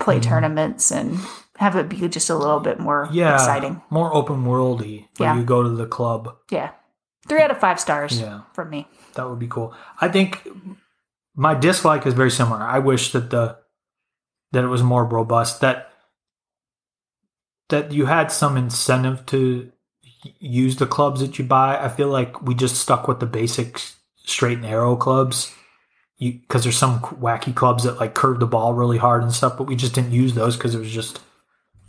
play 0.00 0.18
Mhm. 0.18 0.22
tournaments 0.22 0.90
and 0.90 1.18
have 1.58 1.76
it 1.76 1.88
be 1.88 2.08
just 2.08 2.30
a 2.30 2.34
little 2.34 2.58
bit 2.60 2.80
more 2.80 3.08
Yeah, 3.12 3.34
exciting. 3.34 3.82
more 3.90 4.12
open 4.14 4.44
worldy. 4.44 5.06
Where 5.18 5.28
Yeah. 5.28 5.36
you 5.36 5.44
go 5.44 5.62
to 5.62 5.68
the 5.68 5.86
club. 5.86 6.34
Yeah. 6.50 6.70
Three 7.28 7.42
out 7.42 7.50
of 7.50 7.58
five 7.58 7.78
stars 7.78 8.18
Yeah. 8.20 8.40
from 8.54 8.70
me. 8.70 8.88
That 9.20 9.28
would 9.28 9.38
be 9.38 9.48
cool. 9.48 9.74
I 10.00 10.08
think 10.08 10.48
my 11.34 11.54
dislike 11.54 12.06
is 12.06 12.14
very 12.14 12.30
similar. 12.30 12.62
I 12.62 12.78
wish 12.78 13.12
that 13.12 13.28
the 13.28 13.58
that 14.52 14.64
it 14.64 14.68
was 14.68 14.82
more 14.82 15.04
robust. 15.04 15.60
That 15.60 15.90
that 17.68 17.92
you 17.92 18.06
had 18.06 18.32
some 18.32 18.56
incentive 18.56 19.26
to 19.26 19.70
use 20.38 20.76
the 20.76 20.86
clubs 20.86 21.20
that 21.20 21.38
you 21.38 21.44
buy. 21.44 21.78
I 21.78 21.90
feel 21.90 22.08
like 22.08 22.40
we 22.40 22.54
just 22.54 22.76
stuck 22.76 23.06
with 23.06 23.20
the 23.20 23.26
basic 23.26 23.82
straight 24.24 24.56
and 24.56 24.66
arrow 24.66 24.96
clubs. 24.96 25.54
Because 26.18 26.62
there's 26.62 26.78
some 26.78 27.00
wacky 27.00 27.54
clubs 27.54 27.84
that 27.84 28.00
like 28.00 28.14
curve 28.14 28.40
the 28.40 28.46
ball 28.46 28.72
really 28.72 28.98
hard 28.98 29.22
and 29.22 29.32
stuff, 29.32 29.58
but 29.58 29.66
we 29.66 29.76
just 29.76 29.94
didn't 29.94 30.12
use 30.12 30.34
those 30.34 30.56
because 30.56 30.74
it 30.74 30.78
was 30.78 30.90
just 30.90 31.20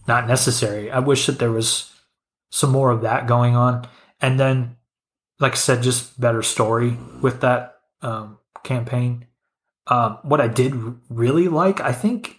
not 0.05 0.27
necessary. 0.27 0.91
I 0.91 0.99
wish 0.99 1.27
that 1.27 1.39
there 1.39 1.51
was 1.51 1.93
some 2.49 2.71
more 2.71 2.91
of 2.91 3.01
that 3.01 3.27
going 3.27 3.55
on. 3.55 3.87
And 4.21 4.39
then 4.39 4.77
like 5.41 5.53
I 5.53 5.55
said, 5.55 5.83
just 5.83 6.19
better 6.19 6.41
story 6.41 6.97
with 7.21 7.41
that 7.41 7.75
um, 8.01 8.37
campaign. 8.63 9.25
Um, 9.87 10.19
what 10.23 10.39
I 10.39 10.47
did 10.47 10.73
really 11.09 11.47
like, 11.47 11.81
I 11.81 11.91
think, 11.91 12.37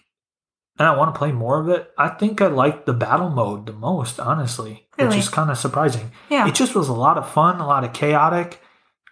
and 0.79 0.87
I 0.87 0.97
want 0.97 1.13
to 1.13 1.17
play 1.19 1.31
more 1.31 1.59
of 1.59 1.69
it. 1.69 1.91
I 1.97 2.09
think 2.09 2.41
I 2.41 2.47
liked 2.47 2.85
the 2.85 2.93
battle 2.93 3.29
mode 3.29 3.65
the 3.67 3.73
most, 3.73 4.19
honestly, 4.19 4.87
which 4.95 5.05
Really? 5.05 5.19
is 5.19 5.29
kind 5.29 5.51
of 5.51 5.57
surprising. 5.57 6.11
Yeah. 6.29 6.47
It 6.47 6.55
just 6.55 6.73
was 6.73 6.87
a 6.89 6.93
lot 6.93 7.17
of 7.17 7.29
fun, 7.29 7.59
a 7.59 7.67
lot 7.67 7.83
of 7.83 7.93
chaotic. 7.93 8.59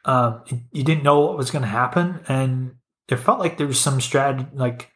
Um, 0.06 0.42
you 0.72 0.84
didn't 0.84 1.04
know 1.04 1.20
what 1.20 1.38
was 1.38 1.52
going 1.52 1.62
to 1.62 1.68
happen, 1.68 2.22
and 2.28 2.76
it 3.08 3.18
felt 3.18 3.40
like 3.40 3.58
there 3.58 3.68
was 3.68 3.80
some 3.80 4.02
strategy, 4.02 4.48
like 4.54 4.90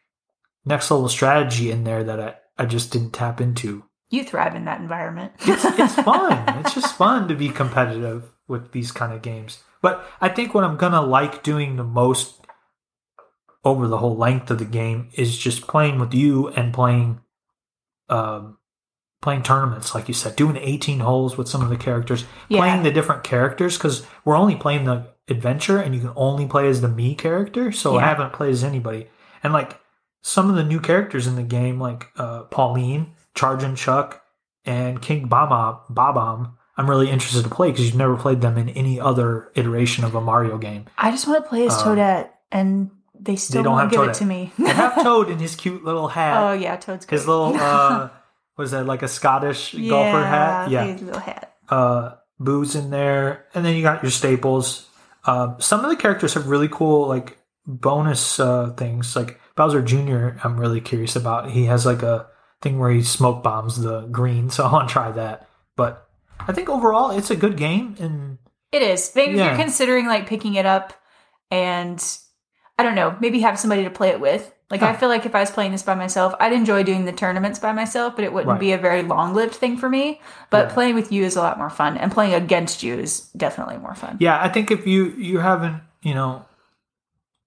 next 0.64 0.90
level 0.90 1.08
strategy 1.08 1.70
in 1.70 1.84
there 1.84 2.02
that 2.02 2.18
I, 2.18 2.34
I 2.58 2.66
just 2.66 2.90
didn't 2.90 3.12
tap 3.12 3.40
into. 3.40 3.84
you 4.10 4.24
thrive 4.24 4.56
in 4.56 4.64
that 4.64 4.80
environment. 4.80 5.32
It's, 5.40 5.64
it's 5.64 5.94
fun. 6.02 6.58
it's 6.60 6.74
just 6.74 6.96
fun 6.96 7.28
to 7.28 7.34
be 7.36 7.50
competitive 7.50 8.32
with 8.48 8.72
these 8.72 8.92
kind 8.92 9.12
of 9.12 9.22
games. 9.22 9.62
But 9.82 10.04
I 10.20 10.28
think 10.28 10.54
what 10.54 10.64
I'm 10.64 10.76
gonna 10.76 11.02
like 11.02 11.42
doing 11.42 11.76
the 11.76 11.84
most 11.84 12.40
over 13.64 13.88
the 13.88 13.98
whole 13.98 14.16
length 14.16 14.50
of 14.50 14.58
the 14.58 14.64
game 14.64 15.08
is 15.14 15.36
just 15.36 15.66
playing 15.66 15.98
with 15.98 16.14
you 16.14 16.48
and 16.48 16.72
playing, 16.72 17.20
um, 18.08 18.58
playing 19.20 19.42
tournaments, 19.42 19.94
like 19.94 20.06
you 20.08 20.14
said, 20.14 20.36
doing 20.36 20.56
18 20.56 21.00
holes 21.00 21.36
with 21.36 21.48
some 21.48 21.62
of 21.62 21.68
the 21.68 21.76
characters, 21.76 22.24
Yeah. 22.48 22.60
playing 22.60 22.82
the 22.84 22.92
different 22.92 23.24
characters 23.24 23.76
because 23.76 24.06
we're 24.24 24.36
only 24.36 24.54
playing 24.54 24.84
the 24.84 25.08
adventure, 25.28 25.78
and 25.78 25.94
you 25.94 26.00
can 26.00 26.12
only 26.14 26.46
play 26.46 26.68
as 26.68 26.80
the 26.80 26.88
me 26.88 27.14
character. 27.16 27.72
So 27.72 27.96
I 27.98 28.02
haven't 28.02 28.32
played 28.32 28.52
as 28.52 28.62
anybody. 28.62 29.08
And 29.42 29.52
like 29.52 29.80
some 30.22 30.48
of 30.48 30.54
the 30.54 30.62
new 30.64 30.78
characters 30.78 31.26
in 31.26 31.34
the 31.34 31.42
game, 31.42 31.80
like 31.80 32.08
uh, 32.16 32.42
Pauline, 32.44 33.14
Chargin 33.34 33.76
Chuck, 33.76 34.22
and 34.64 35.02
King 35.02 35.28
Bama 35.28 35.80
Babam, 35.92 36.52
I'm 36.76 36.88
really 36.90 37.10
interested 37.10 37.42
to 37.44 37.50
play 37.50 37.70
because 37.70 37.86
you've 37.86 37.94
never 37.96 38.16
played 38.16 38.40
them 38.40 38.58
in 38.58 38.68
any 38.70 39.00
other 39.00 39.50
iteration 39.54 40.04
of 40.04 40.14
a 40.14 40.20
Mario 40.20 40.58
game. 40.58 40.84
I 40.98 41.10
just 41.10 41.26
want 41.26 41.42
to 41.42 41.48
play 41.48 41.66
as 41.66 41.74
Toadette, 41.82 42.30
and 42.52 42.90
they 43.18 43.36
still 43.36 43.60
Um, 43.60 43.64
don't 43.64 43.78
have 43.78 43.90
give 43.90 44.00
Toadette. 44.00 44.10
it 44.10 44.14
to 44.14 44.24
me. 44.26 44.52
They 44.58 44.68
have 44.72 44.94
Toad 45.02 45.30
in 45.30 45.38
his 45.38 45.56
cute 45.56 45.84
little 45.84 46.08
hat. 46.08 46.36
oh 46.42 46.52
yeah, 46.52 46.76
Toad's 46.76 47.06
great. 47.06 47.18
his 47.18 47.26
little 47.26 47.54
uh 47.60 48.10
was 48.58 48.70
that 48.72 48.86
like 48.86 49.02
a 49.02 49.08
Scottish 49.08 49.72
golfer 49.74 50.24
hat? 50.24 50.70
Yeah. 50.70 50.84
his 50.84 51.02
little 51.02 51.20
hat. 51.20 51.54
Uh 51.68 52.12
Boo's 52.38 52.74
in 52.76 52.90
there. 52.90 53.46
And 53.54 53.64
then 53.64 53.74
you 53.74 53.82
got 53.82 54.02
your 54.02 54.10
staples. 54.10 54.88
Um 55.24 55.56
some 55.58 55.82
of 55.84 55.90
the 55.90 55.96
characters 55.96 56.34
have 56.34 56.46
really 56.48 56.68
cool 56.68 57.08
like 57.08 57.38
bonus 57.66 58.38
uh 58.38 58.70
things. 58.76 59.16
Like 59.16 59.40
Bowser 59.56 59.80
Jr. 59.82 60.38
I'm 60.44 60.58
really 60.60 60.80
curious 60.82 61.16
about. 61.16 61.50
He 61.50 61.64
has 61.64 61.86
like 61.86 62.02
a 62.02 62.26
thing 62.60 62.78
where 62.78 62.90
he 62.90 63.02
smoke 63.02 63.42
bombs 63.42 63.80
the 63.80 64.02
green, 64.02 64.50
so 64.50 64.64
I 64.66 64.72
want 64.72 64.88
to 64.88 64.92
try 64.92 65.10
that. 65.12 65.48
But 65.76 66.05
I 66.40 66.52
think 66.52 66.68
overall 66.68 67.10
it's 67.10 67.30
a 67.30 67.36
good 67.36 67.56
game 67.56 67.96
and 67.98 68.38
It 68.72 68.82
is. 68.82 69.12
Maybe 69.14 69.34
if 69.34 69.44
you're 69.44 69.56
considering 69.56 70.06
like 70.06 70.26
picking 70.26 70.54
it 70.54 70.66
up 70.66 70.92
and 71.50 72.02
I 72.78 72.82
don't 72.82 72.94
know, 72.94 73.16
maybe 73.20 73.40
have 73.40 73.58
somebody 73.58 73.84
to 73.84 73.90
play 73.90 74.10
it 74.10 74.20
with. 74.20 74.52
Like 74.70 74.82
I 74.82 74.94
feel 74.96 75.08
like 75.08 75.24
if 75.24 75.34
I 75.34 75.40
was 75.40 75.50
playing 75.50 75.70
this 75.72 75.84
by 75.84 75.94
myself, 75.94 76.34
I'd 76.40 76.52
enjoy 76.52 76.82
doing 76.82 77.04
the 77.04 77.12
tournaments 77.12 77.58
by 77.60 77.72
myself, 77.72 78.16
but 78.16 78.24
it 78.24 78.32
wouldn't 78.32 78.50
Right. 78.50 78.60
be 78.60 78.72
a 78.72 78.78
very 78.78 79.02
long-lived 79.02 79.54
thing 79.54 79.76
for 79.76 79.88
me. 79.88 80.20
But 80.50 80.66
Yeah. 80.68 80.74
playing 80.74 80.94
with 80.96 81.12
you 81.12 81.22
is 81.24 81.36
a 81.36 81.40
lot 81.40 81.56
more 81.56 81.70
fun, 81.70 81.96
and 81.96 82.10
playing 82.10 82.34
against 82.34 82.82
you 82.82 82.98
is 82.98 83.20
definitely 83.36 83.78
more 83.78 83.94
fun. 83.94 84.16
Yeah, 84.18 84.42
I 84.42 84.48
think 84.48 84.72
if 84.72 84.84
you 84.86 85.04
you 85.16 85.38
haven't, 85.38 85.82
you 86.02 86.14
know, 86.14 86.44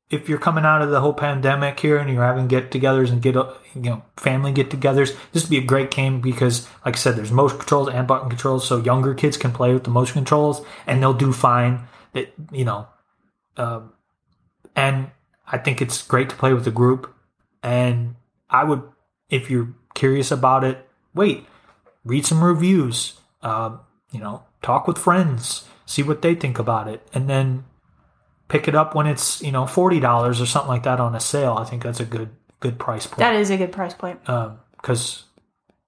if 0.10 0.28
you're 0.28 0.40
coming 0.40 0.66
out 0.66 0.82
of 0.82 0.90
the 0.90 1.02
whole 1.02 1.14
pandemic 1.14 1.80
here 1.80 1.98
and 1.98 2.10
you're 2.10 2.24
having 2.24 2.48
get-togethers 2.48 3.12
and 3.12 3.22
get 3.22 3.36
you 3.36 3.56
know 3.76 4.04
family 4.18 4.52
get-togethers, 4.52 5.16
this 5.32 5.44
would 5.44 5.50
be 5.50 5.58
a 5.58 5.64
great 5.64 5.92
game 5.92 6.20
because, 6.20 6.68
like 6.84 6.96
I 6.96 6.98
said, 6.98 7.16
there's 7.16 7.32
motion 7.32 7.60
controls 7.60 7.90
and 7.90 8.08
button 8.08 8.30
controls, 8.30 8.68
so 8.68 8.78
younger 8.78 9.14
kids 9.14 9.38
can 9.38 9.52
play 9.52 9.74
with 9.74 9.84
the 9.84 9.92
motion 9.92 10.16
controls 10.16 10.66
and 10.88 11.02
they'll 11.02 11.14
do 11.14 11.32
fine. 11.32 11.88
That 12.14 12.34
you 12.52 12.66
know, 12.66 12.88
um, 13.58 13.94
and 14.76 15.12
I 15.48 15.60
think 15.60 15.82
it's 15.82 16.02
great 16.02 16.30
to 16.30 16.36
play 16.36 16.54
with 16.54 16.66
a 16.66 16.72
group. 16.72 17.14
And 17.62 18.16
I 18.50 18.64
would, 18.64 18.82
if 19.30 19.50
you're 19.52 19.74
curious 19.94 20.32
about 20.32 20.64
it, 20.64 20.88
wait, 21.14 21.46
read 22.04 22.26
some 22.26 22.44
reviews. 22.44 23.20
Um, 23.42 23.82
you 24.12 24.20
know, 24.20 24.44
talk 24.64 24.88
with 24.88 24.98
friends, 24.98 25.66
see 25.86 26.02
what 26.02 26.24
they 26.24 26.34
think 26.34 26.58
about 26.58 26.88
it, 26.88 27.08
and 27.14 27.30
then 27.30 27.66
pick 28.50 28.68
it 28.68 28.76
up 28.76 28.94
when 28.94 29.08
it's 29.08 29.42
you 29.42 29.52
know 29.54 29.66
forty 29.66 30.00
dollars 30.02 30.42
or 30.42 30.46
something 30.46 30.70
like 30.70 30.84
that 30.84 31.00
on 31.00 31.16
a 31.16 31.20
sale. 31.22 31.56
I 31.58 31.64
think 31.64 31.84
that's 31.84 32.02
a 32.02 32.06
good 32.06 32.30
good 32.60 32.78
price 32.78 33.08
point. 33.08 33.20
That 33.20 33.36
is 33.36 33.50
a 33.50 33.56
good 33.58 33.72
price 33.72 33.94
point. 33.94 34.20
because 34.26 35.24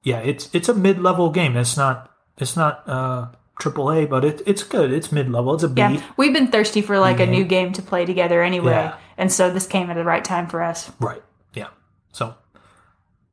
yeah, 0.04 0.19
it's 0.19 0.50
it's 0.54 0.69
a 0.69 0.74
mid 0.74 1.00
level 1.00 1.30
game. 1.30 1.58
It's 1.58 1.76
not 1.76 2.10
it's 2.38 2.56
not 2.56 2.88
uh 2.88 3.28
triple 3.60 3.91
A, 3.91 4.06
but 4.06 4.26
it, 4.26 4.41
it's 4.47 4.63
good. 4.63 4.91
It's 4.91 5.12
mid 5.12 5.30
level. 5.30 5.54
It's 5.54 5.63
a 5.63 5.67
B. 5.69 5.82
Yeah, 5.82 6.02
we've 6.17 6.34
been 6.34 6.47
thirsty 6.47 6.82
for 6.82 6.97
like 6.97 7.19
a 7.19 7.26
new 7.28 7.43
game 7.43 7.74
to 7.74 7.82
play 7.82 8.06
together 8.06 8.41
anyway, 8.41 8.71
Yeah. 8.71 8.95
and 9.17 9.32
so 9.32 9.52
this 9.52 9.67
came 9.67 9.89
at 9.91 9.95
the 9.95 10.04
right 10.04 10.24
time 10.26 10.47
for 10.47 10.63
us. 10.63 10.91
Right. 11.00 11.21
Yeah. 11.54 11.67
So 12.12 12.34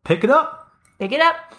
pick 0.05 0.25
it 0.25 0.31
up. 0.31 0.71
Pick 0.99 1.13
it 1.13 1.21
up. 1.21 1.55